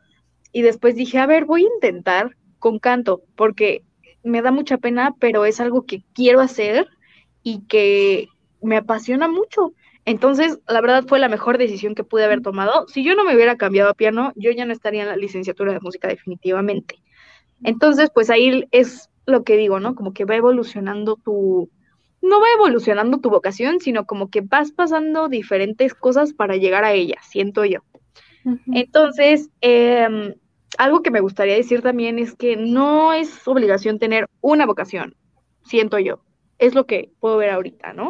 [0.53, 3.84] Y después dije, a ver, voy a intentar con canto, porque
[4.23, 6.88] me da mucha pena, pero es algo que quiero hacer
[7.43, 8.30] y que
[8.62, 9.73] me apasiona mucho.
[10.06, 12.88] Entonces, la verdad fue la mejor decisión que pude haber tomado.
[12.88, 15.73] Si yo no me hubiera cambiado a piano, yo ya no estaría en la licenciatura
[15.73, 16.95] de música definitivamente.
[17.63, 19.96] Entonces, pues ahí es lo que digo, ¿no?
[19.96, 21.70] Como que va evolucionando tu,
[22.22, 26.93] no va evolucionando tu vocación, sino como que vas pasando diferentes cosas para llegar a
[26.93, 27.82] ella, siento yo.
[28.72, 30.36] Entonces, em,
[30.78, 35.15] algo que me gustaría decir también es que no es obligación tener una vocación,
[35.63, 36.22] siento yo.
[36.58, 38.10] Es lo que puedo ver ahorita, ¿no?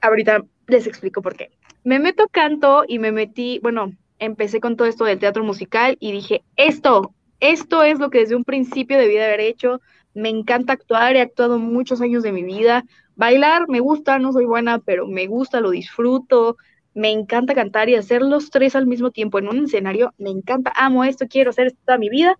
[0.00, 1.50] Ahorita les explico por qué.
[1.82, 6.12] Me meto canto y me metí, bueno, empecé con todo esto del teatro musical y
[6.12, 9.80] dije, esto, esto es lo que desde un principio debí de haber hecho.
[10.14, 12.84] Me encanta actuar, he actuado muchos años de mi vida.
[13.16, 16.56] Bailar me gusta, no soy buena, pero me gusta, lo disfruto.
[16.94, 20.14] Me encanta cantar y hacer los tres al mismo tiempo en un escenario.
[20.18, 22.36] Me encanta, amo esto, quiero hacer esto toda mi vida.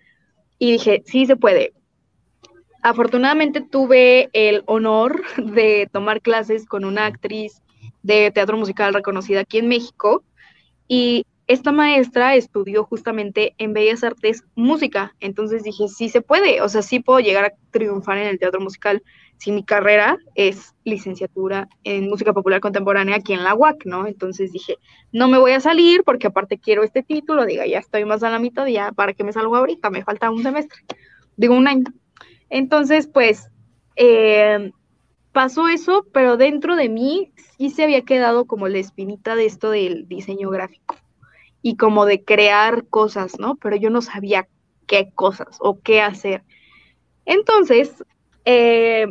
[0.59, 1.73] Y dije, sí se puede.
[2.83, 7.63] Afortunadamente tuve el honor de tomar clases con una actriz
[8.03, 10.23] de teatro musical reconocida aquí en México
[10.87, 16.69] y esta maestra estudió justamente en Bellas Artes música, entonces dije, sí se puede, o
[16.69, 19.03] sea, sí puedo llegar a triunfar en el teatro musical
[19.37, 24.07] si mi carrera es licenciatura en música popular contemporánea aquí en la UAC, ¿no?
[24.07, 24.79] Entonces dije,
[25.13, 28.31] no me voy a salir porque aparte quiero este título, diga, ya estoy más a
[28.31, 30.81] la mitad, ya para que me salgo ahorita, me falta un semestre,
[31.37, 31.85] digo un año.
[32.49, 33.51] Entonces, pues,
[33.97, 34.71] eh,
[35.33, 39.71] pasó eso, pero dentro de mí sí se había quedado como la espinita de esto
[39.71, 40.97] del diseño gráfico
[41.67, 43.57] y como de crear cosas, ¿no?
[43.57, 44.49] Pero yo no sabía
[44.87, 46.45] qué cosas o qué hacer.
[47.25, 48.05] Entonces,
[48.45, 49.07] eh,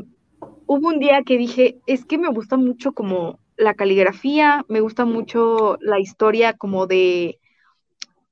[0.67, 5.03] hubo un día que dije, es que me gusta mucho como la caligrafía, me gusta
[5.03, 7.39] mucho la historia como de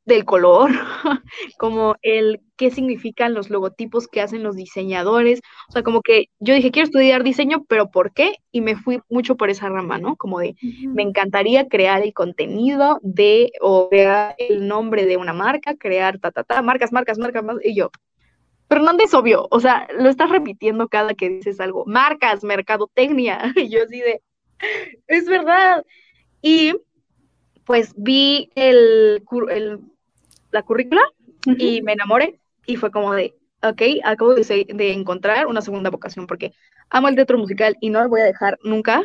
[0.06, 0.70] del color,
[1.58, 5.42] como el qué significan los logotipos que hacen los diseñadores.
[5.68, 8.36] O sea, como que yo dije, quiero estudiar diseño, pero ¿por qué?
[8.52, 10.16] Y me fui mucho por esa rama, ¿no?
[10.16, 15.76] Como de, me encantaría crear el contenido de, o crear el nombre de una marca,
[15.76, 17.90] crear, ta, ta, ta, marcas, marcas, marcas, marcas, y yo.
[19.00, 21.84] Es obvio, o sea, lo estás repitiendo cada que dices algo.
[21.88, 23.42] Marcas, mercadotecnia.
[23.56, 24.22] Y yo así de,
[25.08, 25.84] es verdad.
[26.44, 26.76] Y
[27.66, 29.80] pues vi el, el
[30.52, 31.02] la currícula
[31.58, 32.41] y me enamoré
[32.72, 36.54] y fue como de, ok, acabo de, de, encontrar una segunda vocación porque
[36.90, 39.04] amo el teatro musical y no lo voy a dejar nunca,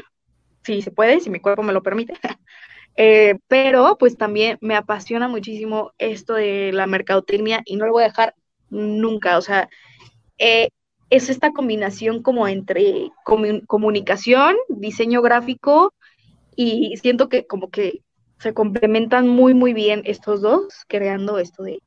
[0.64, 2.14] si se puede, si mi cuerpo me lo permite.
[2.98, 8.05] Eh, pero pues también me apasiona muchísimo esto de la mercadotecnia y no lo voy
[8.05, 8.35] a dejar
[8.70, 9.37] nunca.
[9.37, 9.68] O sea,
[10.38, 10.70] eh,
[11.11, 13.11] es esta combinación como entre
[13.66, 15.92] comunicación, diseño gráfico
[16.57, 18.02] y siento que como que
[18.38, 21.81] se complementan muy, muy bien estos dos, creando esto de,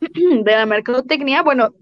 [0.44, 1.42] de la mercadotecnia.
[1.42, 1.74] Bueno,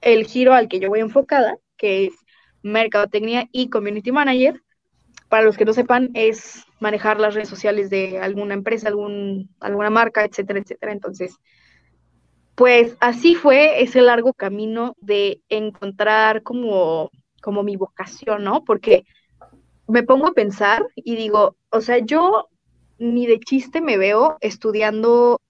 [0.00, 2.14] el giro al que yo voy enfocada, que es
[2.62, 4.62] mercadotecnia y community manager,
[5.28, 9.90] para los que no sepan, es manejar las redes sociales de alguna empresa, algún, alguna
[9.90, 10.92] marca, etcétera, etcétera.
[10.92, 11.36] Entonces,
[12.54, 17.10] pues así fue ese largo camino de encontrar como,
[17.42, 18.64] como mi vocación, ¿no?
[18.64, 19.04] Porque
[19.88, 22.48] me pongo a pensar y digo, o sea, yo
[22.98, 25.40] ni de chiste me veo estudiando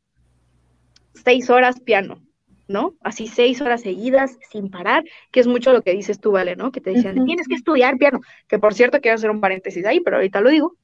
[1.14, 2.22] seis horas piano,
[2.68, 2.94] ¿no?
[3.00, 6.72] Así seis horas seguidas, sin parar, que es mucho lo que dices tú, Vale, ¿no?
[6.72, 10.00] Que te decían, tienes que estudiar piano, que por cierto quiero hacer un paréntesis ahí,
[10.00, 10.76] pero ahorita lo digo.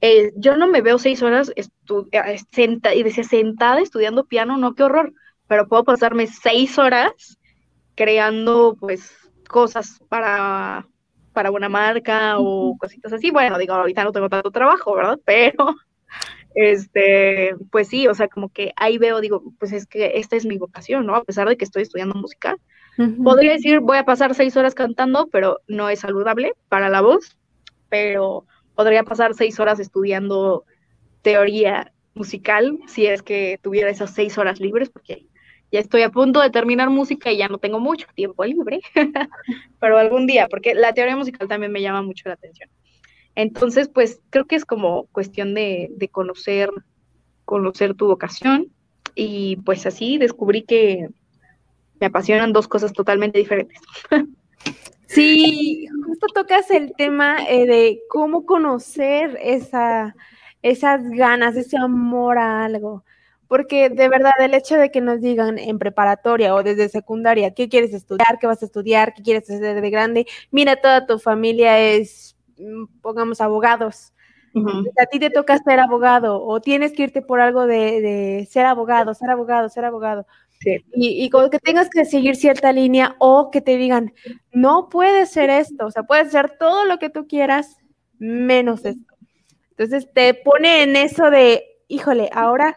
[0.00, 1.64] Eh, yo no me veo seis horas eh,
[2.50, 5.12] senta y decía sentada estudiando piano, no, qué horror,
[5.46, 7.38] pero puedo pasarme seis horas
[7.94, 9.12] creando, pues,
[9.48, 10.86] cosas para
[11.32, 13.30] para una marca o cositas así.
[13.30, 15.18] Bueno, digo, ahorita no tengo tanto trabajo, ¿verdad?
[15.24, 15.74] Pero,
[16.54, 20.46] este, pues sí, o sea, como que ahí veo, digo, pues es que esta es
[20.46, 21.14] mi vocación, ¿no?
[21.14, 22.56] A pesar de que estoy estudiando música.
[23.24, 27.38] Podría decir, voy a pasar seis horas cantando, pero no es saludable para la voz,
[27.88, 30.64] pero podría pasar seis horas estudiando
[31.22, 35.24] teoría musical si es que tuviera esas seis horas libres, porque
[35.70, 38.80] ya estoy a punto de terminar música y ya no tengo mucho tiempo libre,
[39.80, 42.68] pero algún día, porque la teoría musical también me llama mucho la atención.
[43.34, 46.70] Entonces, pues creo que es como cuestión de, conocer,
[47.44, 48.68] conocer tu vocación.
[49.14, 51.08] Y pues así descubrí que
[52.00, 53.80] me apasionan dos cosas totalmente diferentes.
[55.06, 60.16] Sí, justo tocas el tema eh, de cómo conocer esa,
[60.62, 63.04] esas ganas, ese amor a algo.
[63.46, 67.68] Porque de verdad el hecho de que nos digan en preparatoria o desde secundaria qué
[67.68, 71.78] quieres estudiar, qué vas a estudiar, qué quieres hacer de grande, mira, toda tu familia
[71.78, 72.31] es
[73.00, 74.12] pongamos abogados.
[74.54, 79.14] A ti te toca ser abogado o tienes que irte por algo de, ser abogado,
[79.14, 80.26] ser abogado, ser abogado.
[80.94, 84.12] Y, y que tengas que seguir cierta línea o que te digan,
[84.52, 87.78] no puedes ser esto, o sea, puedes ser todo lo que tú quieras
[88.18, 89.12] menos esto.
[89.70, 92.76] Entonces te pone en eso de, híjole, ahora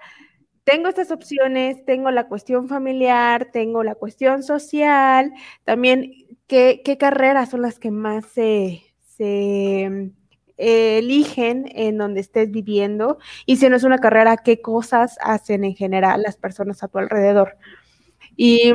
[0.66, 5.32] tengo estas opciones, tengo la cuestión familiar, tengo la cuestión social,
[5.64, 6.12] también
[6.48, 8.82] qué, carreras son las que más se,
[9.18, 10.12] se
[10.58, 15.64] eh, eligen en donde estés viviendo y si no es una carrera, qué cosas hacen
[15.64, 17.58] en general las personas a tu alrededor.
[18.38, 18.74] Y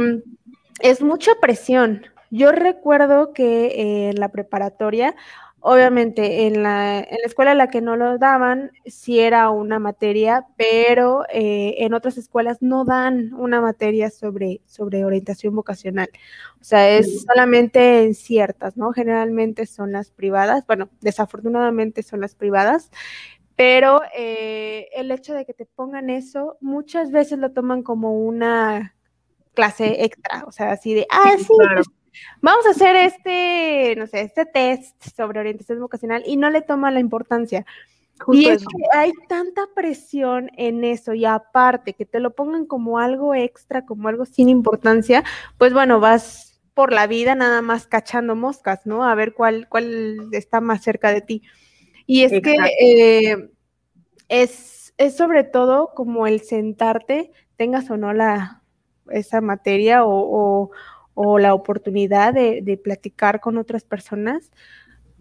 [0.81, 2.03] es mucha presión.
[2.31, 5.15] Yo recuerdo que en la preparatoria
[5.63, 9.79] Obviamente, en la, en la escuela en la que no lo daban, sí era una
[9.79, 16.09] materia, pero eh, en otras escuelas no dan una materia sobre, sobre orientación vocacional.
[16.61, 18.93] O sea, es solamente en ciertas, ¿no?
[18.93, 22.91] Generalmente son las privadas, bueno, desafortunadamente son las privadas,
[23.55, 28.97] pero eh, el hecho de que te pongan eso, muchas veces lo toman como una
[29.53, 31.87] clase extra, o sea, así de, ah, sí, pues
[32.41, 36.91] vamos a hacer este, no sé, este test sobre orientación vocacional y no le toma
[36.91, 37.65] la importancia.
[38.33, 42.99] y es que hay tanta presión en eso y aparte que te lo pongan como
[42.99, 45.25] algo extra, como algo sin importancia,
[45.59, 49.05] pues bueno, vas por la vida nada más cachando moscas, ¿no?
[49.05, 51.43] A ver cuál, cuál está más cerca de ti.
[52.07, 53.51] Y es que eh,
[54.29, 58.63] es, es sobre todo como el sentarte, tengas o no la,
[59.11, 60.71] esa materia o, o
[61.17, 64.51] la oportunidad de, platicar con otras personas,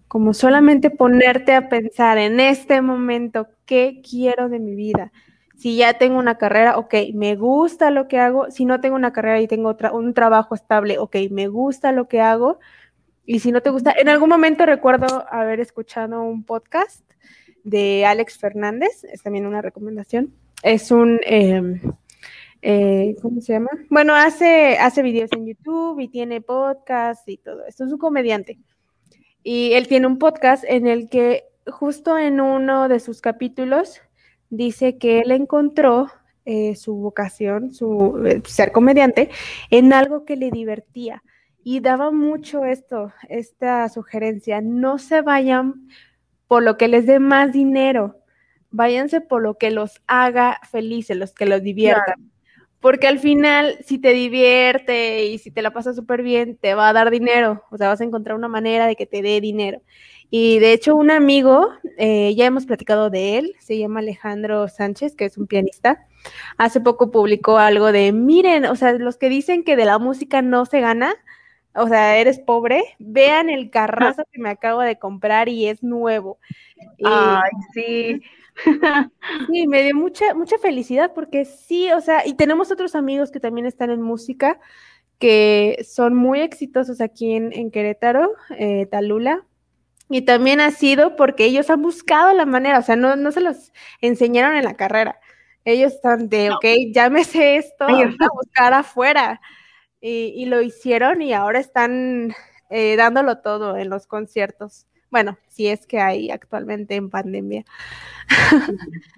[0.08, 5.12] como solamente ponerte a pensar en este momento, ¿qué quiero de mi vida?
[5.58, 8.50] Si ya tengo una carrera, ok, me gusta lo que hago.
[8.50, 12.08] Si no tengo una carrera y tengo otra, un trabajo estable, ok, me gusta lo
[12.08, 12.60] que hago.
[13.26, 17.04] Y si no te gusta, en algún momento recuerdo haber escuchado un podcast
[17.64, 20.34] de Alex Fernández, es también una recomendación.
[20.64, 21.82] Es un, em,
[22.62, 23.70] eh, ¿cómo se llama?
[23.90, 27.86] Bueno, hace, hace videos en YouTube y tiene podcast y todo esto.
[27.86, 28.60] Es un comediante.
[29.44, 34.02] Y él tiene un podcast en el que justo en uno de sus capítulos
[34.50, 36.10] dice que él encontró
[36.46, 39.30] eh, su vocación, su eh, ser comediante,
[39.70, 41.24] en algo que le divertía.
[41.64, 45.88] Y daba mucho esto, esta sugerencia, no se vayan
[46.48, 48.18] por lo que les dé más dinero,
[48.72, 52.32] váyanse por lo que los haga felices, los que los diviertan
[52.80, 56.90] porque al final, si te divierte y si te la pasas súper bien, te va
[56.90, 59.82] a dar dinero, o sea, vas a encontrar una manera de que te dé dinero.
[60.32, 65.16] Y de hecho, un amigo, eh, ya hemos platicado de él, se llama Alejandro Sánchez,
[65.16, 66.06] que es un pianista.
[66.58, 70.42] Hace poco publicó algo de, miren, o sea, los que dicen que de la música
[70.42, 71.16] no se gana,
[71.74, 76.38] o sea, eres pobre, vean el carrazo que me acabo de comprar y es nuevo.
[77.04, 78.22] Ay, sí.
[79.52, 83.40] Sí, me dio mucha, mucha felicidad porque sí, o sea, y tenemos otros amigos que
[83.40, 84.60] también están en música,
[85.20, 89.46] que son muy exitosos aquí en, Querétaro, eh, Talula,
[90.10, 93.42] y también ha sido porque ellos han buscado la manera, o sea, no, no se
[93.42, 95.20] los enseñaron en la carrera.
[95.66, 99.40] Ellos están de, ok, llámese esto, vamos a buscar afuera.
[100.02, 102.34] Y, lo hicieron y ahora están
[102.70, 104.88] eh, dándolo todo en los conciertos.
[105.12, 107.66] Bueno, si es que hay actualmente en pandemia.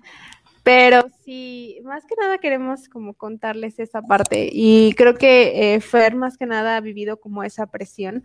[0.64, 6.16] Pero sí, más que nada queremos como contarles esa parte y creo que eh, Fer
[6.16, 8.24] más que nada ha vivido como esa presión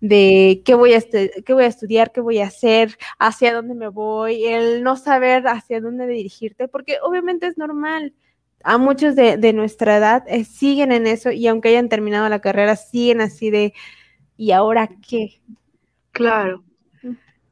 [0.00, 3.86] de qué voy, a qué voy a estudiar, qué voy a hacer, hacia dónde me
[3.86, 8.14] voy, el no saber hacia dónde dirigirte, porque obviamente es normal.
[8.64, 12.74] A muchos de, nuestra edad eh, siguen en eso y aunque hayan terminado la carrera,
[12.74, 13.74] siguen así de,
[14.36, 15.40] ¿y ahora qué?
[16.10, 16.64] Claro,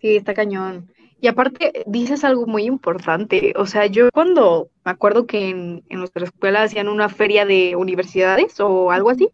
[0.05, 0.93] sí, está cañón.
[1.19, 3.55] Y aparte, dices algo muy importante.
[3.57, 8.61] O sea, yo cuando me acuerdo que en, nuestra escuela hacían una feria de universidades
[8.61, 9.31] o algo así.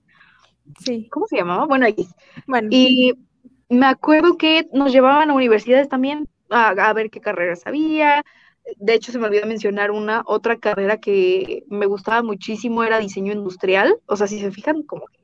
[0.79, 1.09] Sí.
[1.11, 1.67] ¿Cómo se llamaba?
[1.67, 2.07] Bueno, ahí.
[2.47, 2.69] Bueno.
[2.71, 3.15] Y
[3.69, 8.25] me acuerdo que nos llevaban a universidades también a, ver qué carreras había.
[8.77, 13.33] De hecho, se me olvidó mencionar una otra carrera que me gustaba muchísimo, era diseño
[13.33, 13.97] industrial.
[14.07, 15.20] O sea, si se fijan, como que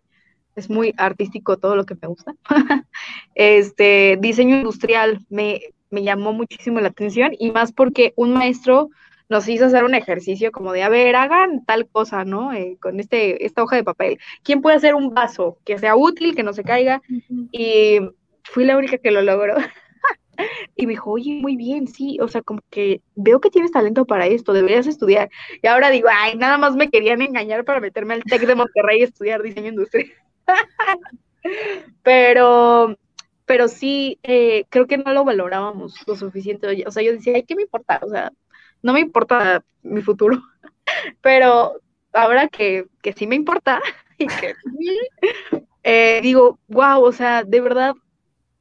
[0.56, 2.34] es muy artístico todo lo que me gusta.
[3.34, 8.88] este, diseño industrial, me, me llamó muchísimo la atención y más porque un maestro
[9.28, 12.52] nos hizo hacer un ejercicio como de, a ver, hagan tal cosa, ¿no?
[12.52, 14.18] Eh, con este, esta hoja de papel.
[14.42, 17.02] ¿Quién puede hacer un vaso que sea útil, que no se caiga?
[17.50, 17.98] Y
[18.44, 19.56] fui la única que lo logró.
[20.76, 24.04] y me dijo, oye, muy bien, sí, o sea, como que veo que tienes talento
[24.04, 25.28] para esto, deberías estudiar.
[25.62, 29.00] Y ahora digo, ay, nada más me querían engañar para meterme al TEC de Monterrey
[29.00, 30.06] y estudiar diseño industrial.
[32.02, 32.96] Pero
[33.46, 36.84] pero sí, eh, creo que no lo valorábamos lo suficiente.
[36.86, 38.00] O sea, yo decía, ay, ¿qué me importa?
[38.02, 38.32] O sea,
[38.82, 40.42] no me importa mi futuro,
[41.22, 41.80] pero
[42.12, 43.80] ahora que, que sí me importa
[44.18, 44.54] y que
[45.82, 47.94] eh, digo, wow, o sea, de verdad,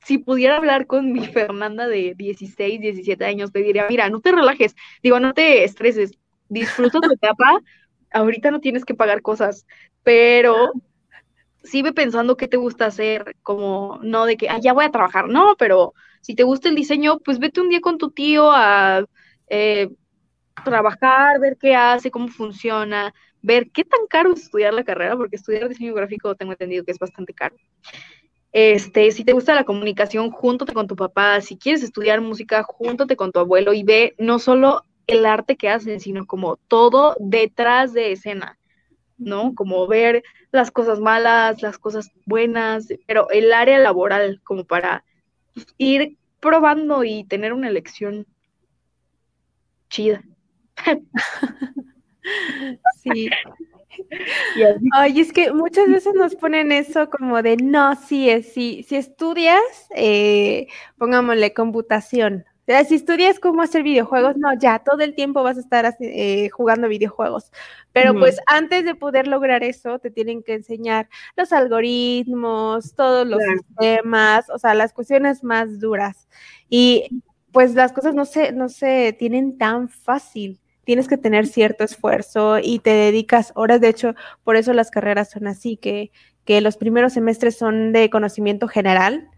[0.04, 4.32] si pudiera hablar con mi Fernanda de 16, 17 años, te diría, mira, no te
[4.32, 6.12] relajes, digo, no te estreses,
[6.48, 7.60] disfruta tu etapa,
[8.12, 9.66] ahorita no tienes que pagar cosas,
[10.04, 10.72] pero
[11.66, 15.28] sigue pensando qué te gusta hacer, como no de que, ah, ya voy a trabajar,
[15.28, 19.06] no, pero si te gusta el diseño, pues vete un día con tu tío a
[19.48, 19.90] eh,
[20.64, 25.36] trabajar, ver qué hace, cómo funciona, ver qué tan caro es estudiar la carrera, porque
[25.36, 27.56] estudiar diseño gráfico tengo entendido que es bastante caro.
[28.52, 31.42] Este, si te gusta la comunicación, júntate con tu papá.
[31.42, 35.70] Si quieres estudiar música, júntate con tu abuelo y ve no solo el arte que
[35.70, 38.58] hacen, sino como todo detrás de escena,
[39.18, 39.54] ¿no?
[39.56, 45.04] Como ver las cosas malas, las cosas buenas, pero el área laboral, como para
[45.78, 48.26] ir probando y tener una elección
[49.90, 50.24] chida.
[53.04, 53.30] Sí.
[54.94, 58.96] Ay, es que muchas veces nos ponen eso como de, no, sí, es, sí, si
[58.96, 59.62] estudias,
[59.96, 62.46] eh, pongámosle computación.
[62.88, 66.88] Si estudias cómo hacer videojuegos, no, ya todo el tiempo vas a estar eh, jugando
[66.88, 67.52] videojuegos.
[67.92, 71.08] Pero pues antes de poder lograr eso, te tienen que enseñar
[71.38, 76.28] los algoritmos, todos los sistemas, o sea, las cuestiones más duras.
[76.68, 81.84] Y pues las cosas no se, no se tienen tan fácil tienes que tener cierto
[81.84, 84.14] esfuerzo y te dedicas horas, de hecho,
[84.44, 86.12] por eso las carreras son así, que,
[86.46, 89.32] que los primeros semestres son de conocimiento general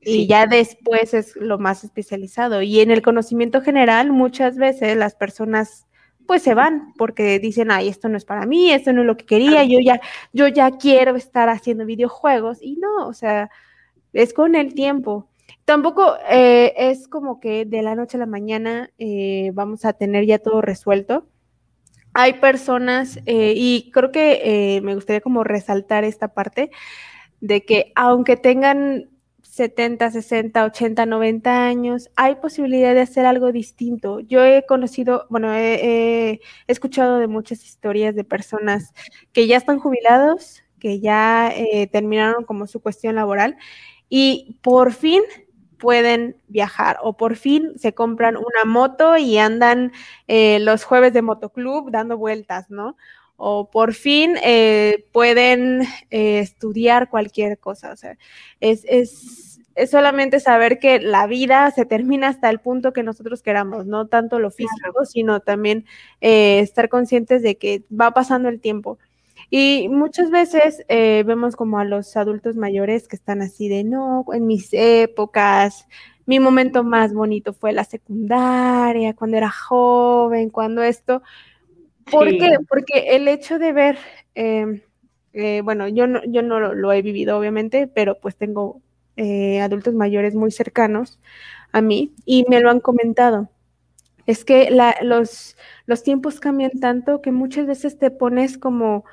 [0.00, 2.62] y ya después es lo más especializado.
[2.62, 5.86] Y en el conocimiento general muchas veces las personas
[6.26, 9.16] pues se van porque dicen, ay, esto no es para mí, esto no es lo
[9.16, 9.98] que quería, yo ya,
[10.34, 13.50] yo ya quiero estar haciendo videojuegos y no, o sea,
[14.12, 15.28] es con el tiempo.
[15.64, 20.26] Tampoco eh, es como que de la noche a la mañana eh, vamos a tener
[20.26, 21.26] ya todo resuelto.
[22.12, 26.70] Hay personas, eh, y creo que me gustaría como resaltar esta parte,
[27.40, 29.08] de que aunque tengan
[29.58, 34.20] 70, 60, 80, 90 años, hay posibilidad de hacer algo distinto.
[34.20, 38.92] Yo he conocido, bueno, he, escuchado de muchas historias de personas
[39.32, 41.52] que ya están jubilados, que ya
[41.90, 43.56] terminaron como su cuestión laboral
[44.08, 45.22] y por fin
[45.78, 49.92] pueden viajar o por fin se compran una moto y andan
[50.26, 52.96] eh, los jueves de motoclub dando vueltas, ¿no?
[53.38, 57.92] O por fin eh, pueden eh, estudiar cualquier cosa.
[57.92, 58.18] O sea,
[58.60, 63.40] es, es, es, solamente saber que la vida se termina hasta el punto que nosotros
[63.42, 65.86] queramos, no tanto lo físico, sino también
[66.20, 68.98] estar conscientes de que va pasando el tiempo.
[69.50, 74.26] Y muchas veces eh, vemos como a los adultos mayores que están así de, no,
[74.32, 75.86] en mis épocas,
[76.26, 81.22] mi momento más bonito fue la secundaria, cuando era joven, cuando esto.
[82.10, 82.56] ¿Por qué?
[82.68, 83.98] Porque el hecho de ver,
[84.34, 84.82] em,
[85.32, 88.80] eh, bueno, yo no, yo no lo, he vivido obviamente, pero pues tengo
[89.16, 91.18] eh, adultos mayores muy cercanos
[91.72, 93.50] a mí y me lo han comentado.
[94.26, 94.70] Es que
[95.02, 95.56] los,
[95.86, 99.04] los tiempos cambian tanto que muchas veces te pones como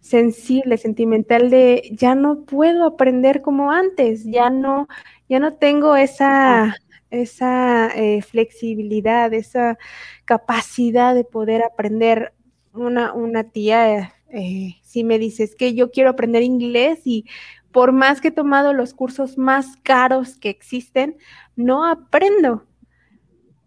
[0.00, 4.88] sensible, sentimental de ya no puedo aprender como antes, ya no,
[5.28, 6.76] ya no tengo esa,
[7.10, 9.78] esa eh, flexibilidad, esa
[10.24, 12.32] capacidad de poder aprender.
[12.78, 17.24] Una, una tía eh, si me dices que yo quiero aprender inglés y
[17.72, 21.16] por más que he tomado los cursos más caros que existen,
[21.56, 22.64] no aprendo.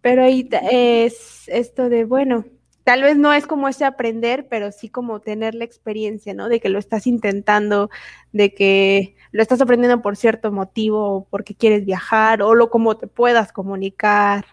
[0.00, 2.44] Pero ahí es esto de, bueno,
[2.84, 6.48] tal vez no es como ese aprender, pero sí como tener la experiencia, ¿no?
[6.48, 7.88] De que lo estás intentando,
[8.32, 13.06] de que lo estás aprendiendo por cierto motivo, porque quieres viajar, o lo como te
[13.06, 14.44] puedas comunicar,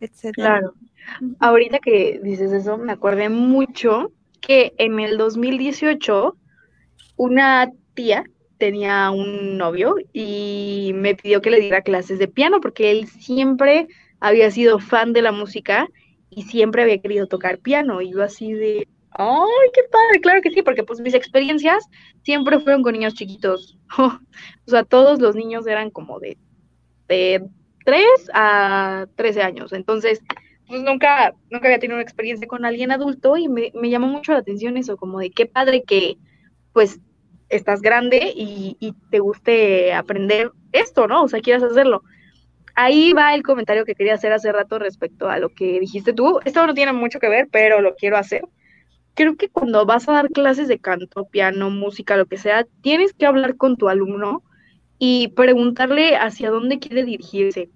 [0.00, 0.60] etcétera.
[0.60, 0.74] Claro.
[1.38, 6.36] Ahorita que dices eso, me acordé mucho que en el 2018
[7.16, 8.24] una tía
[8.58, 13.88] tenía un novio y me pidió que le diera clases de piano porque él siempre
[14.20, 15.88] había sido fan de la música
[16.30, 18.00] y siempre había querido tocar piano.
[18.00, 20.20] Y yo así de, ¡ay, qué padre!
[20.20, 21.84] Claro que sí, porque pues mis experiencias
[22.22, 23.78] siempre fueron con niños chiquitos.
[23.98, 24.20] o
[24.66, 26.38] sea, todos los niños eran como de,
[27.08, 27.46] de
[27.84, 29.72] 3 a 13 años.
[29.72, 30.22] Entonces,
[30.68, 34.32] pues nunca, nunca había tenido una experiencia con alguien adulto y me, me llamó mucho
[34.32, 36.16] la atención eso, como de qué padre que
[36.72, 37.00] pues
[37.48, 41.22] estás grande y, y, te guste aprender esto, ¿no?
[41.22, 42.02] O sea, quieras hacerlo
[42.76, 46.38] ahí va el comentario que quería hacer hace rato respecto a lo que dijiste tú.
[46.44, 48.42] Esto no tiene mucho que ver, pero lo quiero hacer.
[49.14, 53.14] Creo que cuando vas a dar clases de canto, piano, música, lo que sea, tienes
[53.14, 54.44] que hablar con tu alumno
[54.98, 57.70] y preguntarle hacia dónde quiere dirigirse,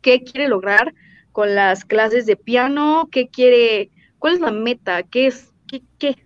[0.00, 0.94] qué quiere lograr
[1.34, 6.16] con las clases de piano, qué quiere, cuál es la meta, qué es, qué, qué,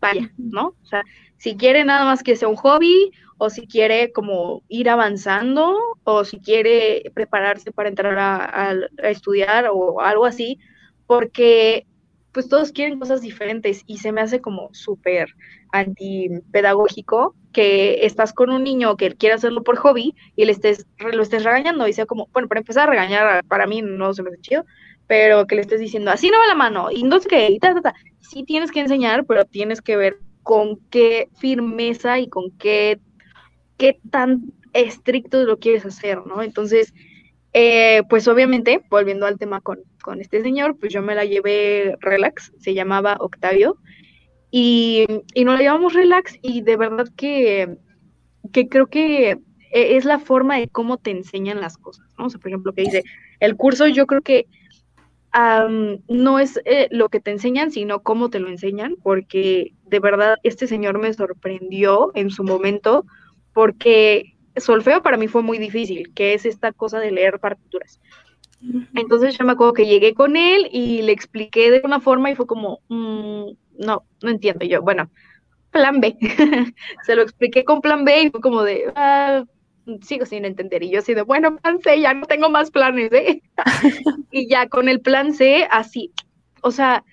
[0.00, 0.74] vaya, ¿no?
[0.82, 1.04] O sea,
[1.36, 6.24] si quiere nada más que sea un hobby o si quiere como ir avanzando o
[6.24, 8.74] si quiere prepararse para entrar a,
[9.08, 10.58] estudiar o algo así,
[11.06, 11.86] porque
[12.32, 15.34] pues todos quieren cosas diferentes y se me hace como súper
[15.72, 21.22] antipedagógico que estás con un niño que quiere hacerlo por hobby y le estés, lo
[21.22, 24.30] estés regañando y sea como, bueno, para empezar a regañar para mí no se me
[24.30, 24.64] hace chido,
[25.06, 27.58] pero que le estés diciendo, así no va la mano, y no sé qué, y
[27.58, 27.94] ta, ta.
[28.20, 33.00] Sí tienes que enseñar, pero tienes que ver con qué firmeza y con qué
[33.80, 36.42] qué tan estricto lo quieres hacer, ¿no?
[36.42, 36.92] Entonces,
[37.54, 39.80] eh, pues obviamente, volviendo al tema con,
[40.20, 43.76] este señor, pues yo me la llevé relax, se llamaba Octavio,
[44.50, 47.76] y, y nos la llevamos relax y de verdad que,
[48.52, 49.38] que creo que
[49.70, 52.26] e, es la forma de cómo te enseñan las cosas, ¿no?
[52.26, 53.04] O por ejemplo, que dice,
[53.38, 54.46] el curso yo creo que
[56.08, 60.36] no es eh, lo que te enseñan, sino cómo te lo enseñan, porque de verdad
[60.42, 63.04] este señor me sorprendió en su momento
[63.52, 68.00] porque solfeo para mí fue muy difícil, que es esta cosa de leer partituras.
[68.94, 72.34] Entonces yo me acuerdo que llegué con él y le expliqué de una forma y
[72.34, 73.46] fue como, mm,
[73.78, 74.82] no, no entiendo yo.
[74.82, 75.10] Bueno,
[75.70, 76.16] plan B.
[77.04, 79.44] Se lo expliqué con plan B y fue como de, ah,
[80.02, 80.82] sigo sin entender.
[80.82, 83.42] Y yo así de, bueno, plan C, ya no tengo más planes, ¿eh?
[84.30, 86.12] y ya con el plan C, así,
[86.62, 87.04] o sea,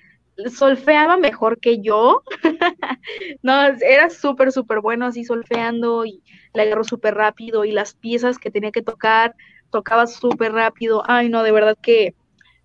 [0.53, 2.23] solfeaba mejor que yo.
[3.41, 6.21] no, era súper, súper bueno así solfeando y
[6.53, 9.35] le agarró súper rápido y las piezas que tenía que tocar,
[9.71, 11.03] tocaba súper rápido.
[11.07, 12.15] Ay, no, de verdad que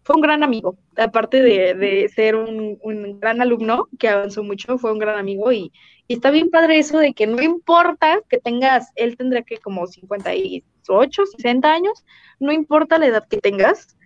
[0.03, 0.77] fue un gran amigo.
[0.97, 2.79] Aparte de, ser un,
[3.21, 5.73] gran alumno que avanzó mucho, fue un gran amigo y,
[6.09, 9.87] y, está bien padre eso de que no importa que tengas, él tendrá que como
[9.87, 12.05] 58, 60 años,
[12.41, 13.97] no importa la edad que tengas,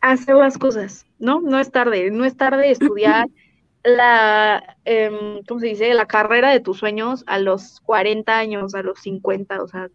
[0.00, 1.40] hacer las cosas, ¿no?
[1.40, 3.28] No es tarde, no es tarde estudiar
[3.84, 5.94] la, eh, ¿cómo se dice?
[5.94, 9.88] La carrera de tus sueños a los 40 años, a los 50, o sea,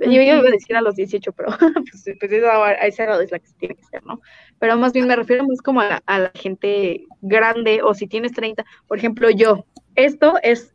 [0.00, 1.48] yo, iba a decir a los 18, pero
[1.90, 4.20] pues, pues a esa edad es la que se tiene que ser, ¿no?
[4.58, 8.64] Pero más bien me refiero más como a la, gente grande, o si tienes 30,
[8.86, 10.74] por ejemplo, yo, esto es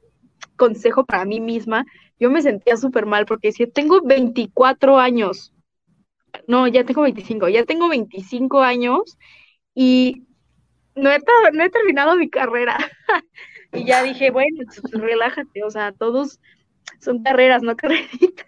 [0.56, 1.86] consejo para mí misma,
[2.20, 5.54] yo me sentía súper mal porque decía, tengo 24 años,
[6.48, 9.18] no, ya tengo 25, ya tengo 25 años
[9.74, 10.24] y
[10.96, 11.20] no he,
[11.54, 12.78] no he terminado mi carrera.
[13.74, 16.40] y ya dije, bueno, pues, relájate, o sea, todos
[17.00, 18.46] son carreras, no carreritas.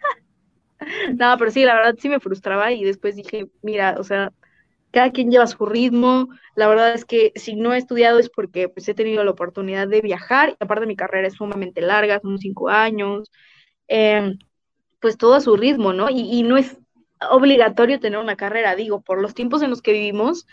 [1.18, 4.32] no, pero sí, la verdad sí me frustraba y después dije, mira, o sea,
[4.92, 6.30] cada quien lleva su ritmo.
[6.56, 9.88] La verdad es que si no he estudiado es porque pues he tenido la oportunidad
[9.88, 13.32] de viajar y aparte mi carrera es sumamente larga, son cinco años.
[13.88, 14.40] Em,
[15.02, 16.10] pues todo a su ritmo, ¿no?
[16.10, 16.78] Y, y no es
[17.32, 20.48] obligatorio tener una carrera, digo, por los tiempos en los que vivimos,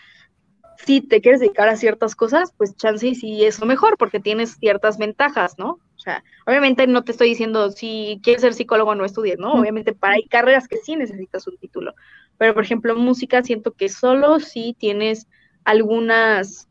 [0.78, 4.20] si te quieres dedicar a ciertas cosas, pues chance y sí es lo mejor, porque
[4.20, 5.80] tienes ciertas ventajas, ¿no?
[6.04, 9.54] O sea, obviamente no te estoy diciendo si quieres ser psicólogo no estudies, ¿no?
[9.54, 11.94] Obviamente para hay carreras que sí necesitas un título,
[12.36, 15.26] pero por ejemplo música siento que solo si tienes
[15.64, 16.68] algunas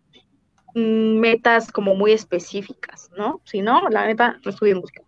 [0.75, 3.41] mm, metas como muy específicas, ¿no?
[3.43, 5.01] Si no, la neta, no estudien música.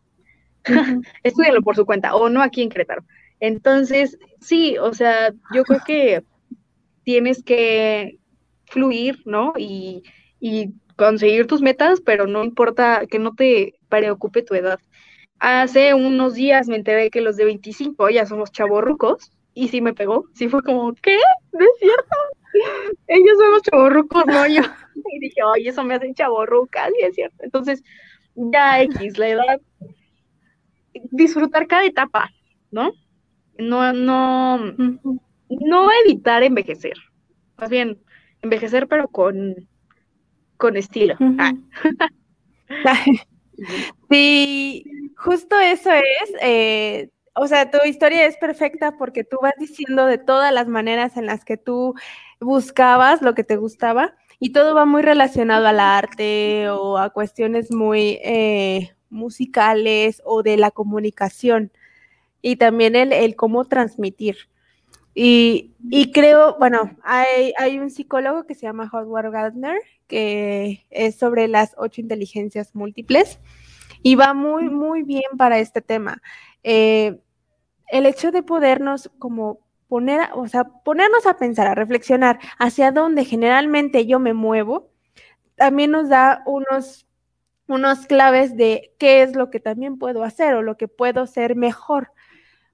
[1.24, 3.06] Estudienlo por su cuenta, o no aquí en Querétaro.
[3.40, 6.24] Entonces, sí, o sea, yo creo que
[7.04, 8.18] tienes que
[8.66, 9.54] fluir, ¿no?
[9.56, 10.02] Y,
[10.96, 14.80] conseguir tus metas, pero no importa que no te preocupe tu edad.
[15.40, 19.94] Hace unos días me enteré que los de 25 ya somos chavorrucos y sí me
[19.94, 21.18] pegó, sí fue como, ¿qué?
[21.52, 22.16] ¿No es cierto?
[23.08, 24.62] Ellos somos chavorrucos, no yo.
[25.12, 27.44] Y dije, oye, eso me hacen chavorrucas, y es cierto.
[27.44, 27.84] Entonces,
[28.34, 29.62] ya X, la edad,
[31.12, 32.32] disfrutar cada etapa,
[32.72, 32.92] ¿no?
[33.58, 34.58] no, no,
[35.50, 36.98] no evitar envejecer,
[37.58, 38.00] más bien
[38.42, 39.68] envejecer pero con,
[40.58, 41.16] con estilo.
[41.40, 41.54] Ah.
[44.10, 44.84] Sí,
[45.16, 50.18] justo eso es, eh, o sea, tu historia es perfecta porque tú vas diciendo de
[50.18, 51.96] todas las maneras en las que tú
[52.40, 57.72] buscabas lo que te gustaba y todo va muy relacionado al arte o a cuestiones
[57.72, 61.72] muy eh, musicales o de la comunicación
[62.42, 64.38] y también el, cómo transmitir.
[65.18, 65.72] Y,
[66.14, 71.74] creo, bueno, hay, hay, un psicólogo que se llama Howard Gardner, que es sobre las
[71.78, 73.40] ocho inteligencias múltiples
[74.02, 76.22] y va muy, muy bien para este tema.
[76.64, 77.20] Eh,
[77.88, 83.26] el hecho de podernos como poner, o sea, ponernos a pensar, a reflexionar hacia dónde
[83.26, 84.90] generalmente yo me muevo,
[85.56, 87.06] también nos da unos
[87.68, 91.56] unos claves de qué es lo que también puedo hacer o lo que puedo ser
[91.56, 92.12] mejor.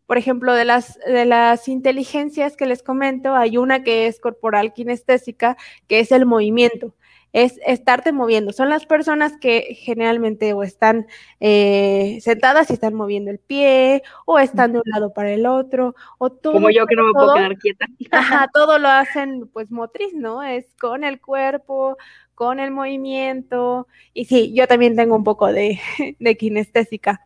[0.05, 4.73] Por ejemplo, de las, de las inteligencias que les comento, hay una que es corporal
[4.73, 5.55] kinestésica,
[5.87, 6.93] que es el movimiento
[7.33, 8.51] es estarte moviendo.
[8.51, 11.07] Son las personas que generalmente o están
[11.39, 15.95] eh, sentadas y están moviendo el pie, o están de un lado para el otro,
[16.17, 16.53] o todo.
[16.53, 17.85] Como yo que no me puedo quedar quieta.
[18.11, 20.43] Ajá, todo lo hacen pues motriz, ¿no?
[20.43, 21.97] Es con el cuerpo,
[22.35, 23.87] con el movimiento.
[24.13, 25.79] Y sí, yo también tengo un poco de,
[26.19, 27.25] de kinestésica.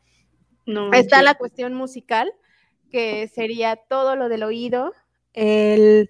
[0.67, 2.31] No, Está la cuestión musical,
[2.91, 4.93] que sería todo lo del oído,
[5.33, 6.09] el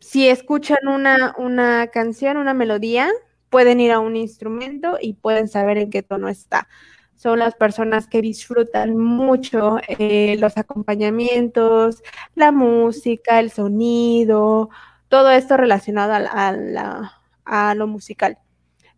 [0.00, 3.10] si escuchan una, una canción, una melodía,
[3.50, 6.68] pueden ir a un instrumento y pueden saber en qué tono está.
[7.16, 12.02] Son las personas que disfrutan mucho eh, los acompañamientos,
[12.34, 14.70] la música, el sonido,
[15.08, 16.14] todo esto relacionado
[17.44, 18.38] a, lo musical.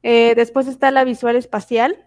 [0.04, 2.06] Eh, después está la visual espacial,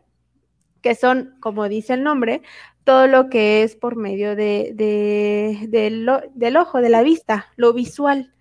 [0.81, 2.43] que son, como dice el nombre,
[2.85, 8.34] todo lo que es por medio de, del ojo, de la vista, lo visual.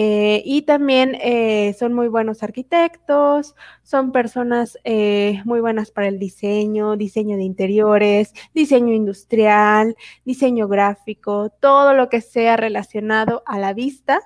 [0.00, 6.20] Eh, y también eh, son muy buenos arquitectos, son personas eh, muy buenas para el
[6.20, 13.72] diseño, diseño de interiores, diseño industrial, diseño gráfico, todo lo que sea relacionado a la
[13.72, 14.20] vista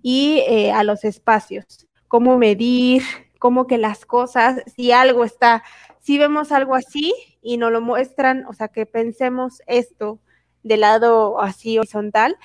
[0.00, 3.02] y a los espacios, cómo medir,
[3.40, 5.64] cómo que las cosas, si algo está,
[5.98, 7.12] si vemos algo así
[7.42, 10.20] y nos lo muestran, o sea, que pensemos esto
[10.62, 12.36] de lado así horizontal,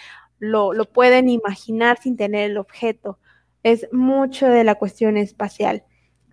[0.42, 3.20] lo, pueden imaginar sin tener el objeto.
[3.64, 5.84] Es mucho de la cuestión espacial.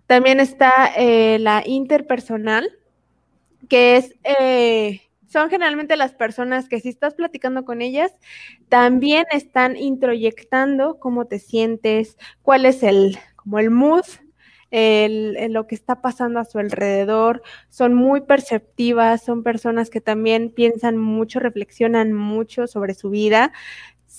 [0.07, 2.69] También está eh, la interpersonal,
[3.69, 8.11] que es, eh, son generalmente las personas que si estás platicando con ellas,
[8.67, 14.05] también están introyectando cómo te sientes, cuál es el, como el mood
[14.71, 20.97] lo que está pasando a su alrededor, son muy perceptivas, son personas que también piensan
[20.97, 23.51] mucho, reflexionan mucho sobre su vida,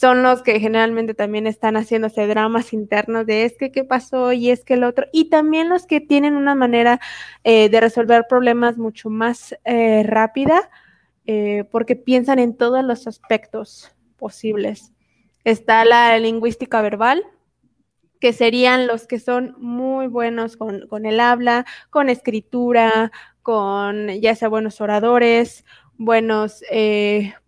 [0.01, 4.49] son los que generalmente también están haciéndose dramas internos de es que qué pasó y
[4.49, 7.01] es que el otro, y también los que tienen una manera
[7.45, 10.71] eh, de resolver problemas mucho más eh, rápida,
[11.27, 14.91] eh, porque piensan en todos los aspectos posibles.
[15.45, 17.23] Está la lingüística verbal,
[18.21, 24.35] que serían los que son muy buenos con, con el habla, con escritura, con ya
[24.35, 25.67] sea buenos oradores,
[25.99, 26.63] buenos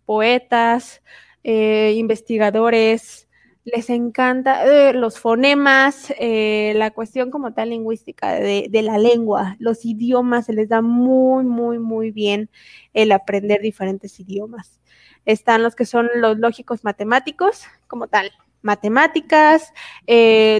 [0.05, 1.01] poetas,
[1.43, 3.27] eh, investigadores,
[3.65, 9.85] les encanta eh, los fonemas, eh, la cuestión como tal lingüística de, la lengua, los
[9.85, 12.49] idiomas, se les da muy, muy, muy bien
[12.93, 14.79] el aprender diferentes idiomas.
[15.25, 18.31] Están los que son los lógicos matemáticos, como tal,
[18.61, 19.73] matemáticas,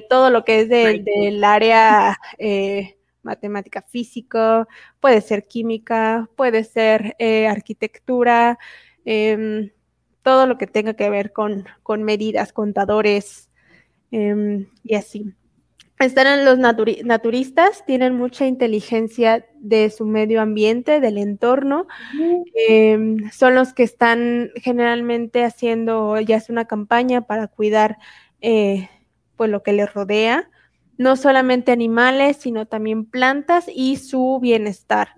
[0.09, 2.17] todo lo que es del área
[3.21, 4.67] matemática física,
[4.99, 7.15] puede ser química, puede ser
[7.49, 8.57] arquitectura,
[9.05, 9.69] em,
[10.23, 11.65] todo lo que tenga que ver con,
[11.99, 13.49] medidas, contadores
[14.11, 15.33] em, y así.
[15.99, 21.87] Están los naturistas, tienen mucha inteligencia de su medio ambiente, del entorno.
[22.67, 27.97] Em, son los que están generalmente haciendo ya es una campaña para cuidar
[28.41, 28.89] eh,
[29.37, 30.49] pues lo que les rodea,
[30.97, 35.09] no solamente animales, sino también plantas y su bienestar.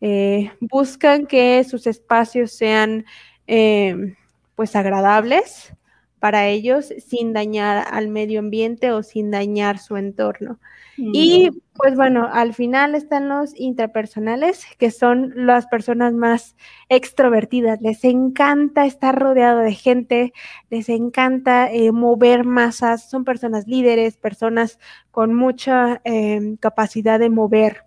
[0.00, 3.04] Eh, buscan que sus espacios sean
[3.46, 4.16] em,
[4.54, 5.74] pues agradables
[6.22, 10.60] para ellos sin dañar al medio ambiente o sin dañar su entorno.
[10.96, 16.54] Y pues bueno, al final están los interpersonales, que son las personas más
[16.88, 17.80] extrovertidas.
[17.80, 20.32] Les encanta estar rodeado de gente,
[20.70, 24.78] les encanta eh, mover masas, son personas líderes, personas
[25.10, 27.84] con mucha em, capacidad de mover.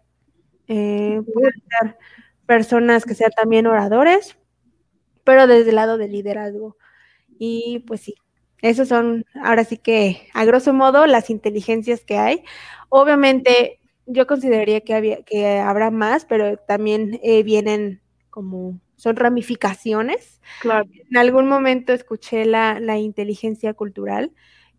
[0.68, 1.98] Eh, pueden ser
[2.46, 4.38] personas que sean también oradores,
[5.26, 6.78] pero desde el lado del liderazgo.
[7.38, 8.16] Y pues sí,
[8.62, 12.44] esos son ahora sí que, a grosso modo, las inteligencias que hay.
[12.88, 20.40] Obviamente, yo consideraría que, había, que habrá más, pero también eh, vienen como, son ramificaciones.
[20.62, 20.88] Claro.
[21.10, 24.32] En algún momento escuché la, inteligencia cultural,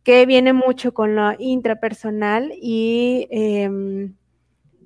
[0.05, 4.15] que viene mucho con lo intrapersonal y em,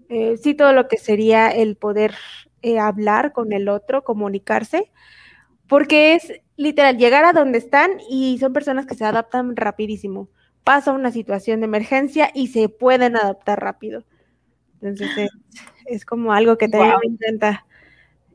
[0.09, 2.15] eh, sí todo lo que sería el poder
[2.63, 4.91] eh, hablar con el otro, comunicarse
[5.71, 10.29] porque es literal llegar a donde están y son personas que se adaptan rapidísimo.
[10.65, 14.05] Pasa una situación de emergencia y se pueden adaptar rápido.
[14.83, 15.31] Entonces
[15.87, 17.65] es, como algo que también me encanta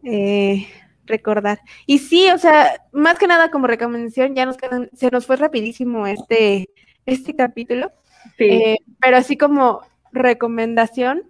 [0.04, 0.66] eh,
[1.06, 1.60] recordar.
[1.86, 5.36] Y sí, o sea, más que nada como recomendación, ya nos quedan, se nos fue
[5.36, 6.70] rapidísimo este,
[7.06, 7.92] este capítulo.
[8.38, 8.46] Sí.
[8.46, 9.82] Eh, pero así como
[10.14, 11.24] recomendación,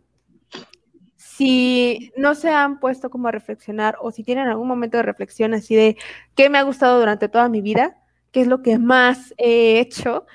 [1.38, 5.54] si no se han puesto como a reflexionar o si tienen algún momento de reflexión
[5.54, 5.98] así de
[6.34, 7.98] qué me ha gustado durante toda mi vida,
[8.32, 10.26] qué es lo que más he hecho,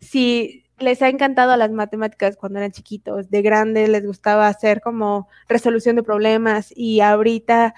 [0.00, 5.28] si les ha encantado las matemáticas cuando eran chiquitos, de grandes les gustaba hacer como
[5.48, 7.74] resolución de problemas y ahorita,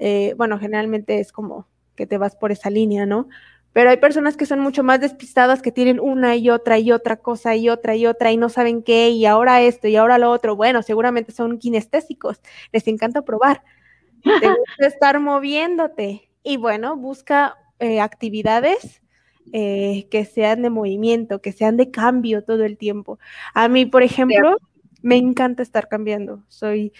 [0.00, 3.28] eh, bueno, generalmente es como que te vas por esa línea, ¿no?
[3.74, 7.16] Pero hay personas que son mucho más despistadas, que tienen una y otra y otra
[7.16, 10.30] cosa y otra y otra y no saben qué y ahora esto y ahora lo
[10.30, 10.54] otro.
[10.54, 12.40] Bueno, seguramente son kinestésicos,
[12.72, 13.64] les encanta probar,
[14.22, 19.02] te gusta estar moviéndote y bueno, busca eh, actividades
[19.52, 23.18] eh, que sean de movimiento, que sean de cambio todo el tiempo.
[23.54, 24.56] A mí, por ejemplo,
[25.02, 26.44] me encanta estar cambiando.
[26.46, 26.92] Soy,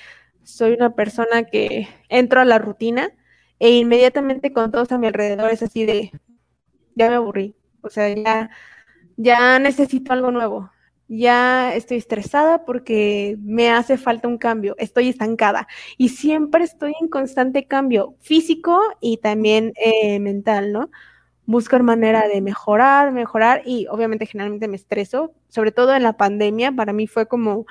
[0.42, 3.12] soy una persona que entro a la rutina
[3.60, 6.10] e inmediatamente con todos a mi alrededor es así de,
[6.94, 8.50] ya me aburrí, o sea, ya,
[9.16, 10.70] ya necesito algo nuevo,
[11.08, 15.66] ya estoy estresada porque me hace falta un cambio, estoy estancada.
[15.98, 20.90] Y siempre estoy en constante cambio físico y también eh, mental, ¿no?
[21.46, 26.72] Buscar manera de mejorar, mejorar y obviamente generalmente me estreso, sobre todo en la pandemia,
[26.72, 27.66] para mí fue como,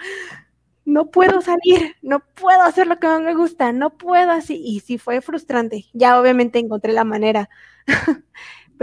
[0.85, 4.79] no puedo salir, no puedo hacer lo que más me gusta, no puedo así, y
[4.81, 7.49] sí fue frustrante, ya obviamente encontré la manera.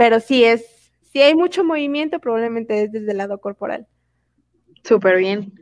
[0.01, 0.65] pero sí es,
[1.13, 3.85] si hay mucho movimiento, probablemente es desde el lado corporal.
[4.83, 5.53] Súper bien.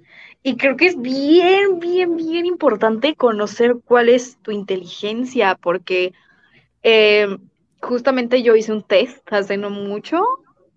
[0.44, 6.14] Y creo que es bien, bien, bien importante conocer cuál es tu inteligencia, porque
[6.84, 7.28] eh,
[7.82, 10.24] justamente yo hice un test hace no mucho,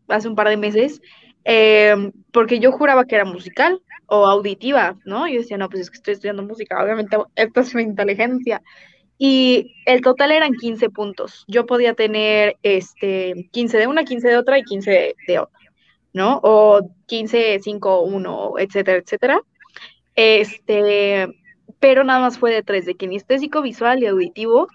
[0.08, 1.00] hace un par de meses,
[1.44, 5.28] eh, porque yo juraba que era musical o auditiva, ¿no?
[5.28, 8.60] Yo decía, no, pues es que estoy estudiando música, obviamente esta es mi inteligencia
[9.24, 11.44] y el total eran 15 puntos.
[11.46, 15.60] Yo podía tener este 15 de una, 15 de otra y 15 de otra,
[16.12, 16.40] ¿no?
[16.42, 19.40] O 15, 5, 1, etcétera, etcétera.
[20.16, 21.28] Este,
[21.78, 24.66] pero nada más fue de tres, de kinestésico, visual y auditivo.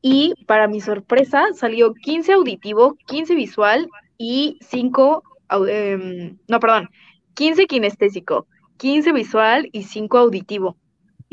[0.00, 5.24] Y para mi sorpresa salió 15 auditivo, 15 visual y 5,
[5.68, 6.88] em, no, perdón,
[7.34, 10.76] 15 kinestésico, 15 visual y 5 auditivo.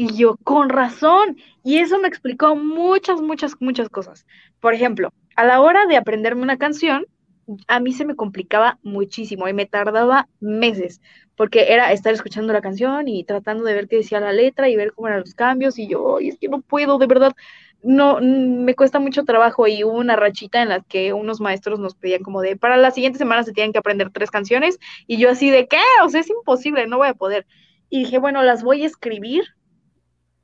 [0.02, 1.36] Y yo, con razón.
[1.62, 4.26] Y eso me explicó muchas, muchas, muchas cosas.
[4.62, 7.06] Por ejemplo, a la hora de aprenderme una canción,
[7.68, 11.02] a mí se me complicaba muchísimo y me tardaba meses,
[11.36, 14.78] porque era estar escuchando la canción y tratando de ver qué decía la letra y
[14.78, 17.34] ver cómo eran los cambios y yo, es que no puedo, de verdad,
[17.84, 21.95] no, me cuesta mucho trabajo y hubo una rachita en la que unos maestros nos
[21.95, 25.30] pedían como de, para la siguiente semana se tienen que aprender tres canciones y yo
[25.30, 25.82] así de, ¿qué?
[26.06, 27.45] O sea, es imposible, no voy a poder.
[27.89, 29.43] Y dije, bueno, las voy a escribir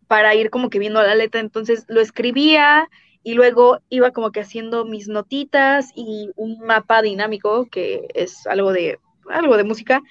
[0.08, 2.90] para ir como que viendo la letra, entonces lo escribía
[3.24, 8.72] y luego iba como que haciendo mis notitas y un mapa dinámico, que es algo
[8.72, 9.00] de,
[9.30, 10.02] algo de música,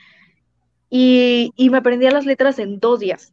[0.91, 3.33] y, me aprendía las letras en dos días.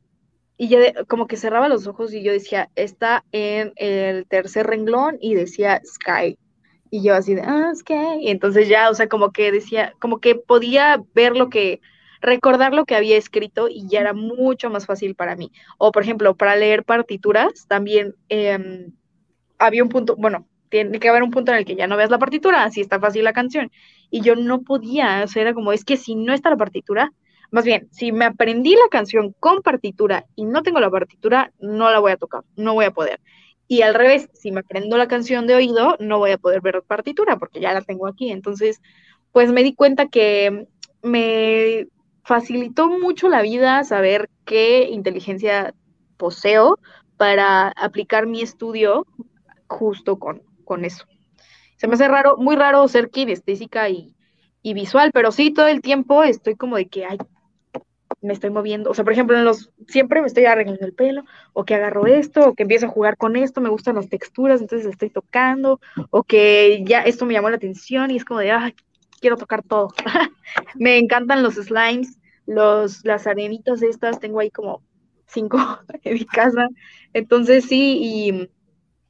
[0.58, 5.18] Y ya como que cerraba los ojos y yo decía, está en el tercer renglón
[5.20, 6.38] y decía Sky.
[6.92, 8.20] Y yo así de, ah, Sky.
[8.22, 11.82] Y entonces ya, o sea, como que decía, como que podía ver lo que,
[12.22, 15.52] recordar lo que había escrito y ya era mucho más fácil para mí.
[15.78, 18.94] O, por ejemplo, para leer partituras, también em,
[19.58, 22.10] había un punto, bueno, tiene que haber un punto en el que ya no veas
[22.12, 23.72] la partitura, así está fácil la canción.
[24.10, 27.12] Y yo no podía, o sea, era como, es que si no está la partitura,
[27.52, 31.92] más bien, si me aprendí la canción con partitura y no tengo la partitura, no
[31.92, 33.20] la voy a tocar, no voy a poder.
[33.68, 36.82] Y al revés, si me aprendo la canción de oído, no voy a poder ver
[36.84, 38.32] partitura porque ya la tengo aquí.
[38.32, 38.82] Entonces,
[39.32, 40.68] pues me di cuenta que
[41.02, 41.88] me
[42.24, 45.74] facilitó mucho la vida saber qué inteligencia
[46.18, 46.80] poseo
[47.18, 49.06] para aplicar mi estudio
[49.68, 51.06] justo con, con eso.
[51.78, 54.16] Se me hace raro, muy raro ser kinestésica y,
[54.62, 57.18] y visual, pero sí todo el tiempo estoy como de que, ay,
[58.22, 58.92] me estoy moviendo.
[58.92, 62.06] O sea, por ejemplo, en los, siempre me estoy arreglando el pelo, o que agarro
[62.06, 65.80] esto, o que empiezo a jugar con esto, me gustan las texturas, entonces estoy tocando,
[66.12, 68.76] o que ya esto me llamó la atención y es como de, ay,
[69.22, 69.90] quiero tocar todo.
[70.76, 74.84] me encantan los slimes, los, las arenitas estas, tengo ahí como
[75.28, 75.58] cinco
[76.04, 76.68] en mi casa.
[77.14, 78.50] Entonces sí, y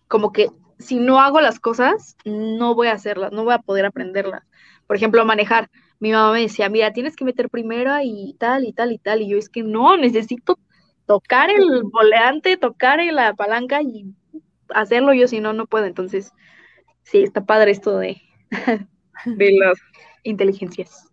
[0.08, 3.86] como que si no hago las cosas, no voy a hacerlas, no voy a poder
[3.86, 4.44] aprenderlas.
[4.88, 5.70] Por ejemplo, manejar.
[6.00, 9.22] Mi mamá me decía, mira, tienes que meter primero y tal y tal y tal.
[9.22, 10.60] Y yo es que no, necesito
[11.06, 14.06] tocar el volante, tocar la palanca y
[14.70, 15.86] hacerlo yo, si no, no puedo.
[15.86, 16.32] Entonces,
[17.04, 18.22] sí, está padre esto de,
[19.26, 19.78] de las
[20.24, 21.08] inteligencias.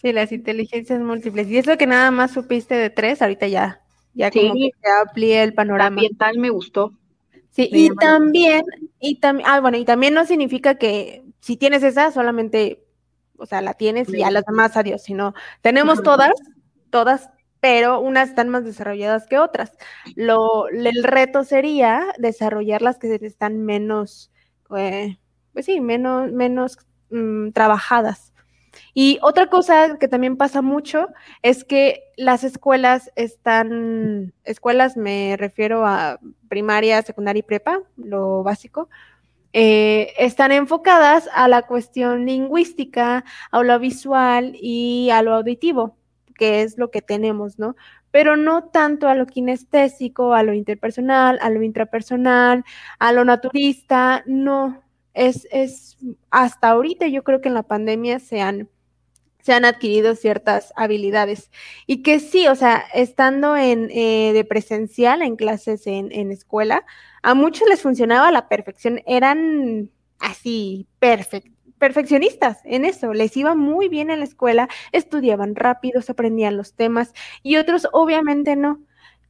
[0.00, 1.48] Sí, las inteligencias múltiples.
[1.48, 3.82] Y eso que nada más supiste de tres, ahorita ya,
[4.14, 5.88] ya como que se amplía el panorama.
[5.88, 6.92] Ambiental me gustó.
[7.50, 8.62] Sí, y también,
[9.00, 12.84] y también, ah, bueno, y también no significa que si tienes esa, solamente,
[13.38, 15.32] o sea, la tienes y a las demás adiós, sino
[15.62, 16.32] tenemos todas,
[16.90, 17.30] todas
[17.60, 19.72] pero unas están más desarrolladas que otras.
[20.14, 24.30] Lo, el reto sería desarrollar las que están menos,
[24.76, 25.16] eh,
[25.52, 26.76] pues sí, menos, menos
[27.10, 28.32] mm, trabajadas.
[28.94, 31.08] Y otra cosa que también pasa mucho
[31.42, 38.88] es que las escuelas están, escuelas me refiero a primaria, secundaria y prepa, lo básico,
[39.52, 45.96] eh, están enfocadas a la cuestión lingüística, a lo visual y a lo auditivo,
[46.34, 47.76] que es lo que tenemos, ¿no?
[48.10, 52.64] Pero no tanto a lo kinestésico, a lo interpersonal, a lo intrapersonal,
[52.98, 54.82] a lo naturista, no.
[55.16, 55.96] Es, es
[56.30, 58.68] hasta ahorita yo creo que en la pandemia se han,
[59.40, 61.50] se han adquirido ciertas habilidades.
[61.86, 66.84] Y que sí, o sea, estando en, eh, de presencial en clases en, en escuela,
[67.22, 70.86] a muchos les funcionaba a la perfección, eran así
[71.78, 76.74] perfeccionistas en eso, les iba muy bien en la escuela, estudiaban rápido, se aprendían los
[76.74, 77.12] temas
[77.42, 78.80] y otros obviamente no.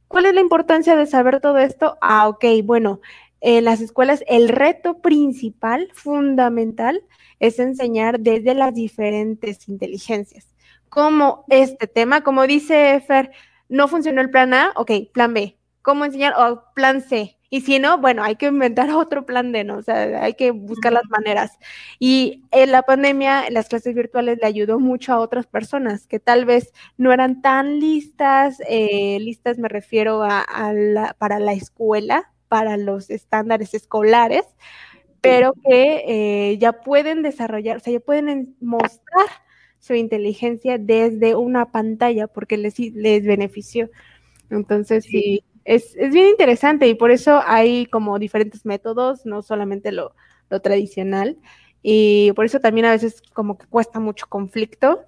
[0.07, 1.97] ¿Cuál es la importancia de saber todo esto?
[2.01, 3.01] Ah, ok, bueno,
[3.41, 7.03] en las escuelas el reto principal, fundamental,
[7.39, 10.55] es enseñar desde las diferentes inteligencias.
[10.89, 13.31] Como este tema, como dice Fer,
[13.69, 15.57] no funcionó el plan A, ok, plan B.
[15.81, 16.33] ¿Cómo enseñar?
[16.37, 17.37] O plan C.
[17.49, 20.51] Y si no, bueno, hay que inventar otro plan de no, o sea, hay que
[20.51, 21.57] buscar las maneras.
[21.99, 26.45] Y en la pandemia, las clases virtuales le ayudó mucho a otras personas que tal
[26.45, 32.77] vez no eran tan listas, eh, listas me refiero a, la, para la escuela, para
[32.77, 34.45] los estándares escolares,
[35.21, 39.27] pero que eh, ya pueden desarrollar, o sea, ya pueden mostrar
[39.79, 43.89] su inteligencia desde una pantalla porque les, les benefició.
[44.49, 50.15] Entonces, sí es, bien interesante y por eso hay como diferentes métodos, no solamente lo,
[50.63, 51.37] tradicional.
[51.83, 55.05] Y por eso también a veces como que cuesta mucho conflicto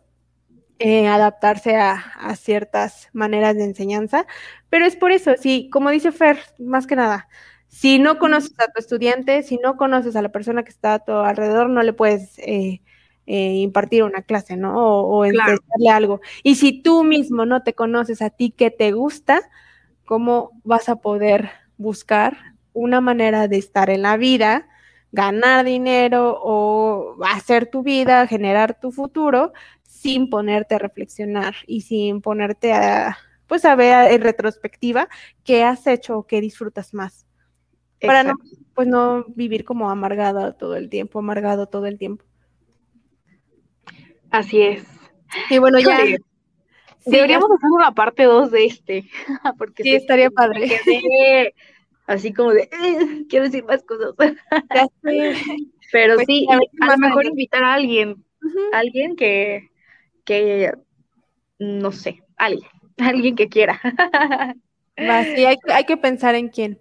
[0.79, 4.25] eh, adaptarse a, ciertas maneras de enseñanza.
[4.69, 7.27] Pero es por eso, sí, como dice Fer, más que nada,
[7.67, 10.99] si no conoces a tu estudiante, si no conoces a la persona que está a
[10.99, 12.81] tu alrededor, no le puedes eh,
[13.27, 14.75] eh, impartir una clase, ¿no?
[14.77, 16.21] O, o enseñarle algo.
[16.43, 19.41] Y si tú mismo no te conoces a ti que te gusta,
[20.05, 24.67] cómo vas a poder buscar una manera de estar en la vida,
[25.11, 29.53] ganar dinero o hacer tu vida, generar tu futuro
[29.99, 35.09] sin ponerte a reflexionar y sin ponerte a, pues a ver en retrospectiva
[35.43, 37.27] qué has hecho o qué disfrutas más.
[37.99, 38.35] Para no,
[38.73, 42.23] pues no vivir como amargado todo el tiempo, amargado todo el tiempo.
[44.29, 44.85] Así es.
[45.49, 45.99] Y bueno, ya.
[47.05, 49.09] Deberíamos hacer una parte 2 de este.
[49.57, 50.79] Porque sí, estaría padre.
[52.07, 54.13] así como de, eh, quiero decir más cosas.
[55.91, 58.23] Pero pues sí, a, lo mejor invitar a alguien,
[58.71, 59.69] alguien que,
[60.29, 60.71] que,
[61.57, 63.81] no sé, alguien, alguien que quiera.
[64.95, 66.79] sí, hay, hay que pensar en quién.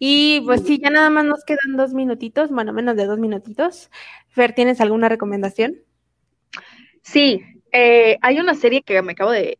[0.00, 3.88] Y pues sí, ya nada más nos quedan dos minutitos, bueno, menos de dos minutitos.
[4.28, 5.76] Fer, ¿tienes alguna recomendación?
[7.02, 7.40] Sí,
[7.70, 9.58] eh, hay una serie que me acabo de.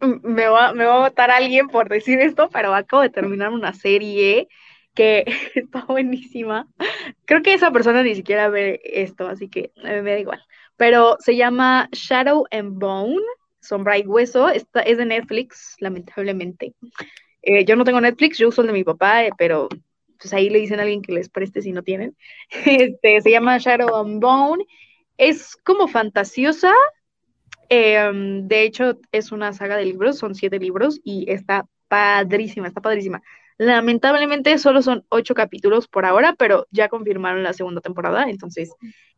[0.00, 3.72] Me va, me va a votar alguien por decir esto, pero acabo de terminar una
[3.72, 4.48] serie
[4.94, 5.24] que
[5.54, 6.68] está buenísima.
[7.24, 10.44] Creo que esa persona ni siquiera ve esto, así que me da igual.
[10.76, 13.22] Pero se llama Shadow and Bone,
[13.60, 14.48] Sombra y Hueso.
[14.48, 16.74] Esta es de Netflix, lamentablemente.
[17.42, 19.68] Eh, yo no tengo Netflix, yo uso el de mi papá, eh, pero
[20.18, 22.16] pues ahí le dicen a alguien que les preste si no tienen.
[22.64, 24.64] Este, se llama Shadow and Bone
[25.18, 26.72] es como fantasiosa.
[27.68, 32.80] Em, de hecho, es una saga de libros, son siete libros y está padrísima, está
[32.80, 33.22] padrísima.
[33.56, 38.72] Lamentablemente solo son ocho capítulos por ahora, pero ya confirmaron la segunda temporada, entonces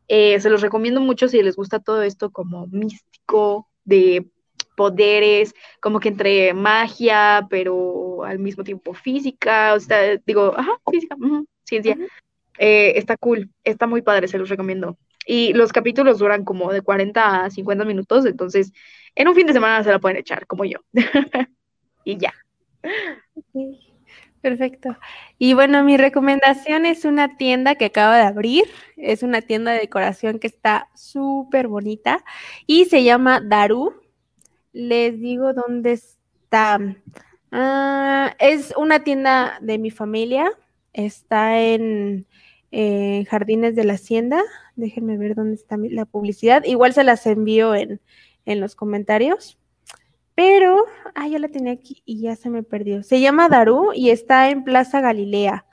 [0.07, 4.27] eh, se los recomiendo mucho si les gusta todo esto como místico, de
[4.75, 11.15] poderes, como que entre magia, pero al mismo tiempo física, o sea, digo, ajá, física,
[11.63, 11.97] ciencia.
[12.59, 14.97] Eh, está cool, está muy padre, se los recomiendo.
[15.25, 18.71] Y los capítulos duran como de 40 a 50 minutos, entonces
[19.15, 20.79] en un fin de semana se la pueden echar, como yo.
[22.03, 22.33] y ya.
[24.41, 24.97] Perfecto.
[25.37, 28.65] Y bueno, mi recomendación es una tienda que acaba de abrir.
[28.95, 32.23] Es una tienda de decoración que está súper bonita
[32.65, 34.01] y se llama Daru.
[34.73, 36.79] Les digo dónde está.
[37.51, 40.51] Ah, es una tienda de mi familia.
[40.93, 42.25] Está en
[42.71, 44.41] eh, Jardines de la Hacienda.
[44.75, 46.63] Déjenme ver dónde está la publicidad.
[46.65, 47.99] Igual se las envío en,
[48.45, 49.56] los comentarios.
[50.37, 50.85] Pero,
[51.15, 53.01] ah, ya la tenía aquí y ya se me perdió.
[53.01, 55.65] Se llama Darú y está en Plaza Galilea.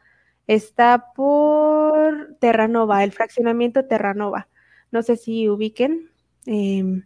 [0.47, 4.49] Está por Terranova, el fraccionamiento Terranova.
[4.91, 6.11] No sé si ubiquen.
[6.47, 7.05] Em,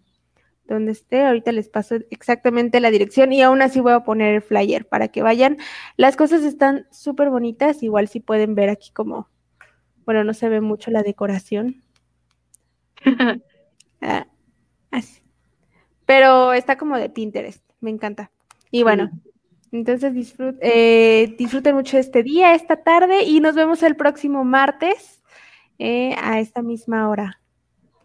[0.69, 1.25] donde esté.
[1.25, 5.09] Ahorita les paso exactamente la dirección y aún así voy a poner el flyer para
[5.09, 5.57] que vayan.
[5.97, 9.29] Las cosas están súper bonitas, igual si pueden ver aquí como,
[10.05, 11.83] bueno, no se ve mucho la decoración.
[14.01, 14.29] Ah,
[14.93, 15.28] así.
[16.09, 18.31] Pero está como de Pinterest, me encanta.
[18.71, 19.11] Y bueno,
[19.73, 25.23] entonces eh, disfruten mucho este día, esta tarde y nos vemos el próximo martes
[25.79, 27.43] eh, a esta misma hora.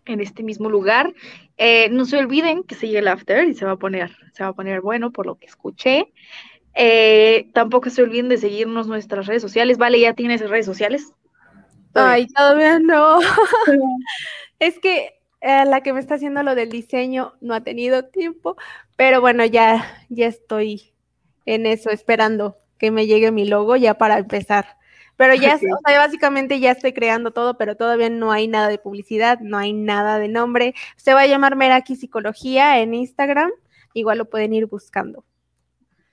[0.04, 1.14] En este mismo lugar.
[1.56, 4.49] Eh, no se olviden que sigue el after y se va a poner, se va
[4.49, 6.12] a poner bueno por lo que escuché.
[7.54, 9.78] tampoco se olviden de seguirnos nuestras redes sociales.
[9.78, 11.14] Vale, ¿ya tienes redes sociales?
[11.93, 13.20] Ay, todavía no.
[14.60, 18.56] es que la que me está haciendo lo del diseño no ha tenido tiempo,
[18.96, 20.94] pero bueno, ya, ya estoy
[21.46, 24.78] en eso, esperando que me llegue mi logo ya para empezar.
[25.16, 28.80] Pero ya, o sea, básicamente ya estoy creando todo, pero todavía no hay nada de
[28.80, 30.74] publicidad, no hay nada de nombre.
[30.96, 33.52] Se va a llamar Meraki Psicología en Instagram,
[33.94, 35.24] igual lo pueden ir buscando.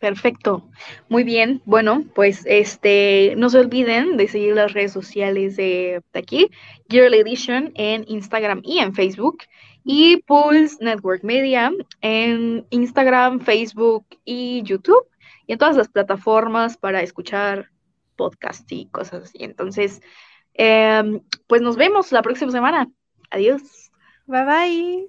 [0.01, 0.67] Perfecto,
[1.11, 1.61] muy bien.
[1.67, 6.49] Bueno, pues este, no se olviden de seguir las redes sociales de, aquí,
[6.89, 9.41] Girl Edition en Instagram y en Facebook
[9.85, 11.71] y Pulse Network Media
[12.01, 15.07] en Instagram, Facebook y YouTube
[15.47, 17.69] y en todas las plataformas para escuchar
[18.17, 19.45] podcast y cosas así.
[19.45, 20.01] Entonces,
[20.55, 22.89] em, pues nos vemos la próxima semana.
[23.31, 23.91] Adiós.
[24.27, 25.07] Bye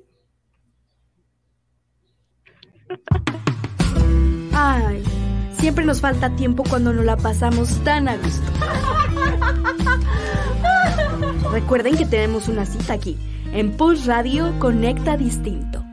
[2.98, 3.42] bye.
[4.64, 5.04] Ay,
[5.58, 8.52] siempre nos falta tiempo cuando nos la pasamos tan a gusto.
[11.52, 13.18] Recuerden que tenemos una cita aquí,
[13.54, 15.84] en Pulse Radio Conecta Distinto.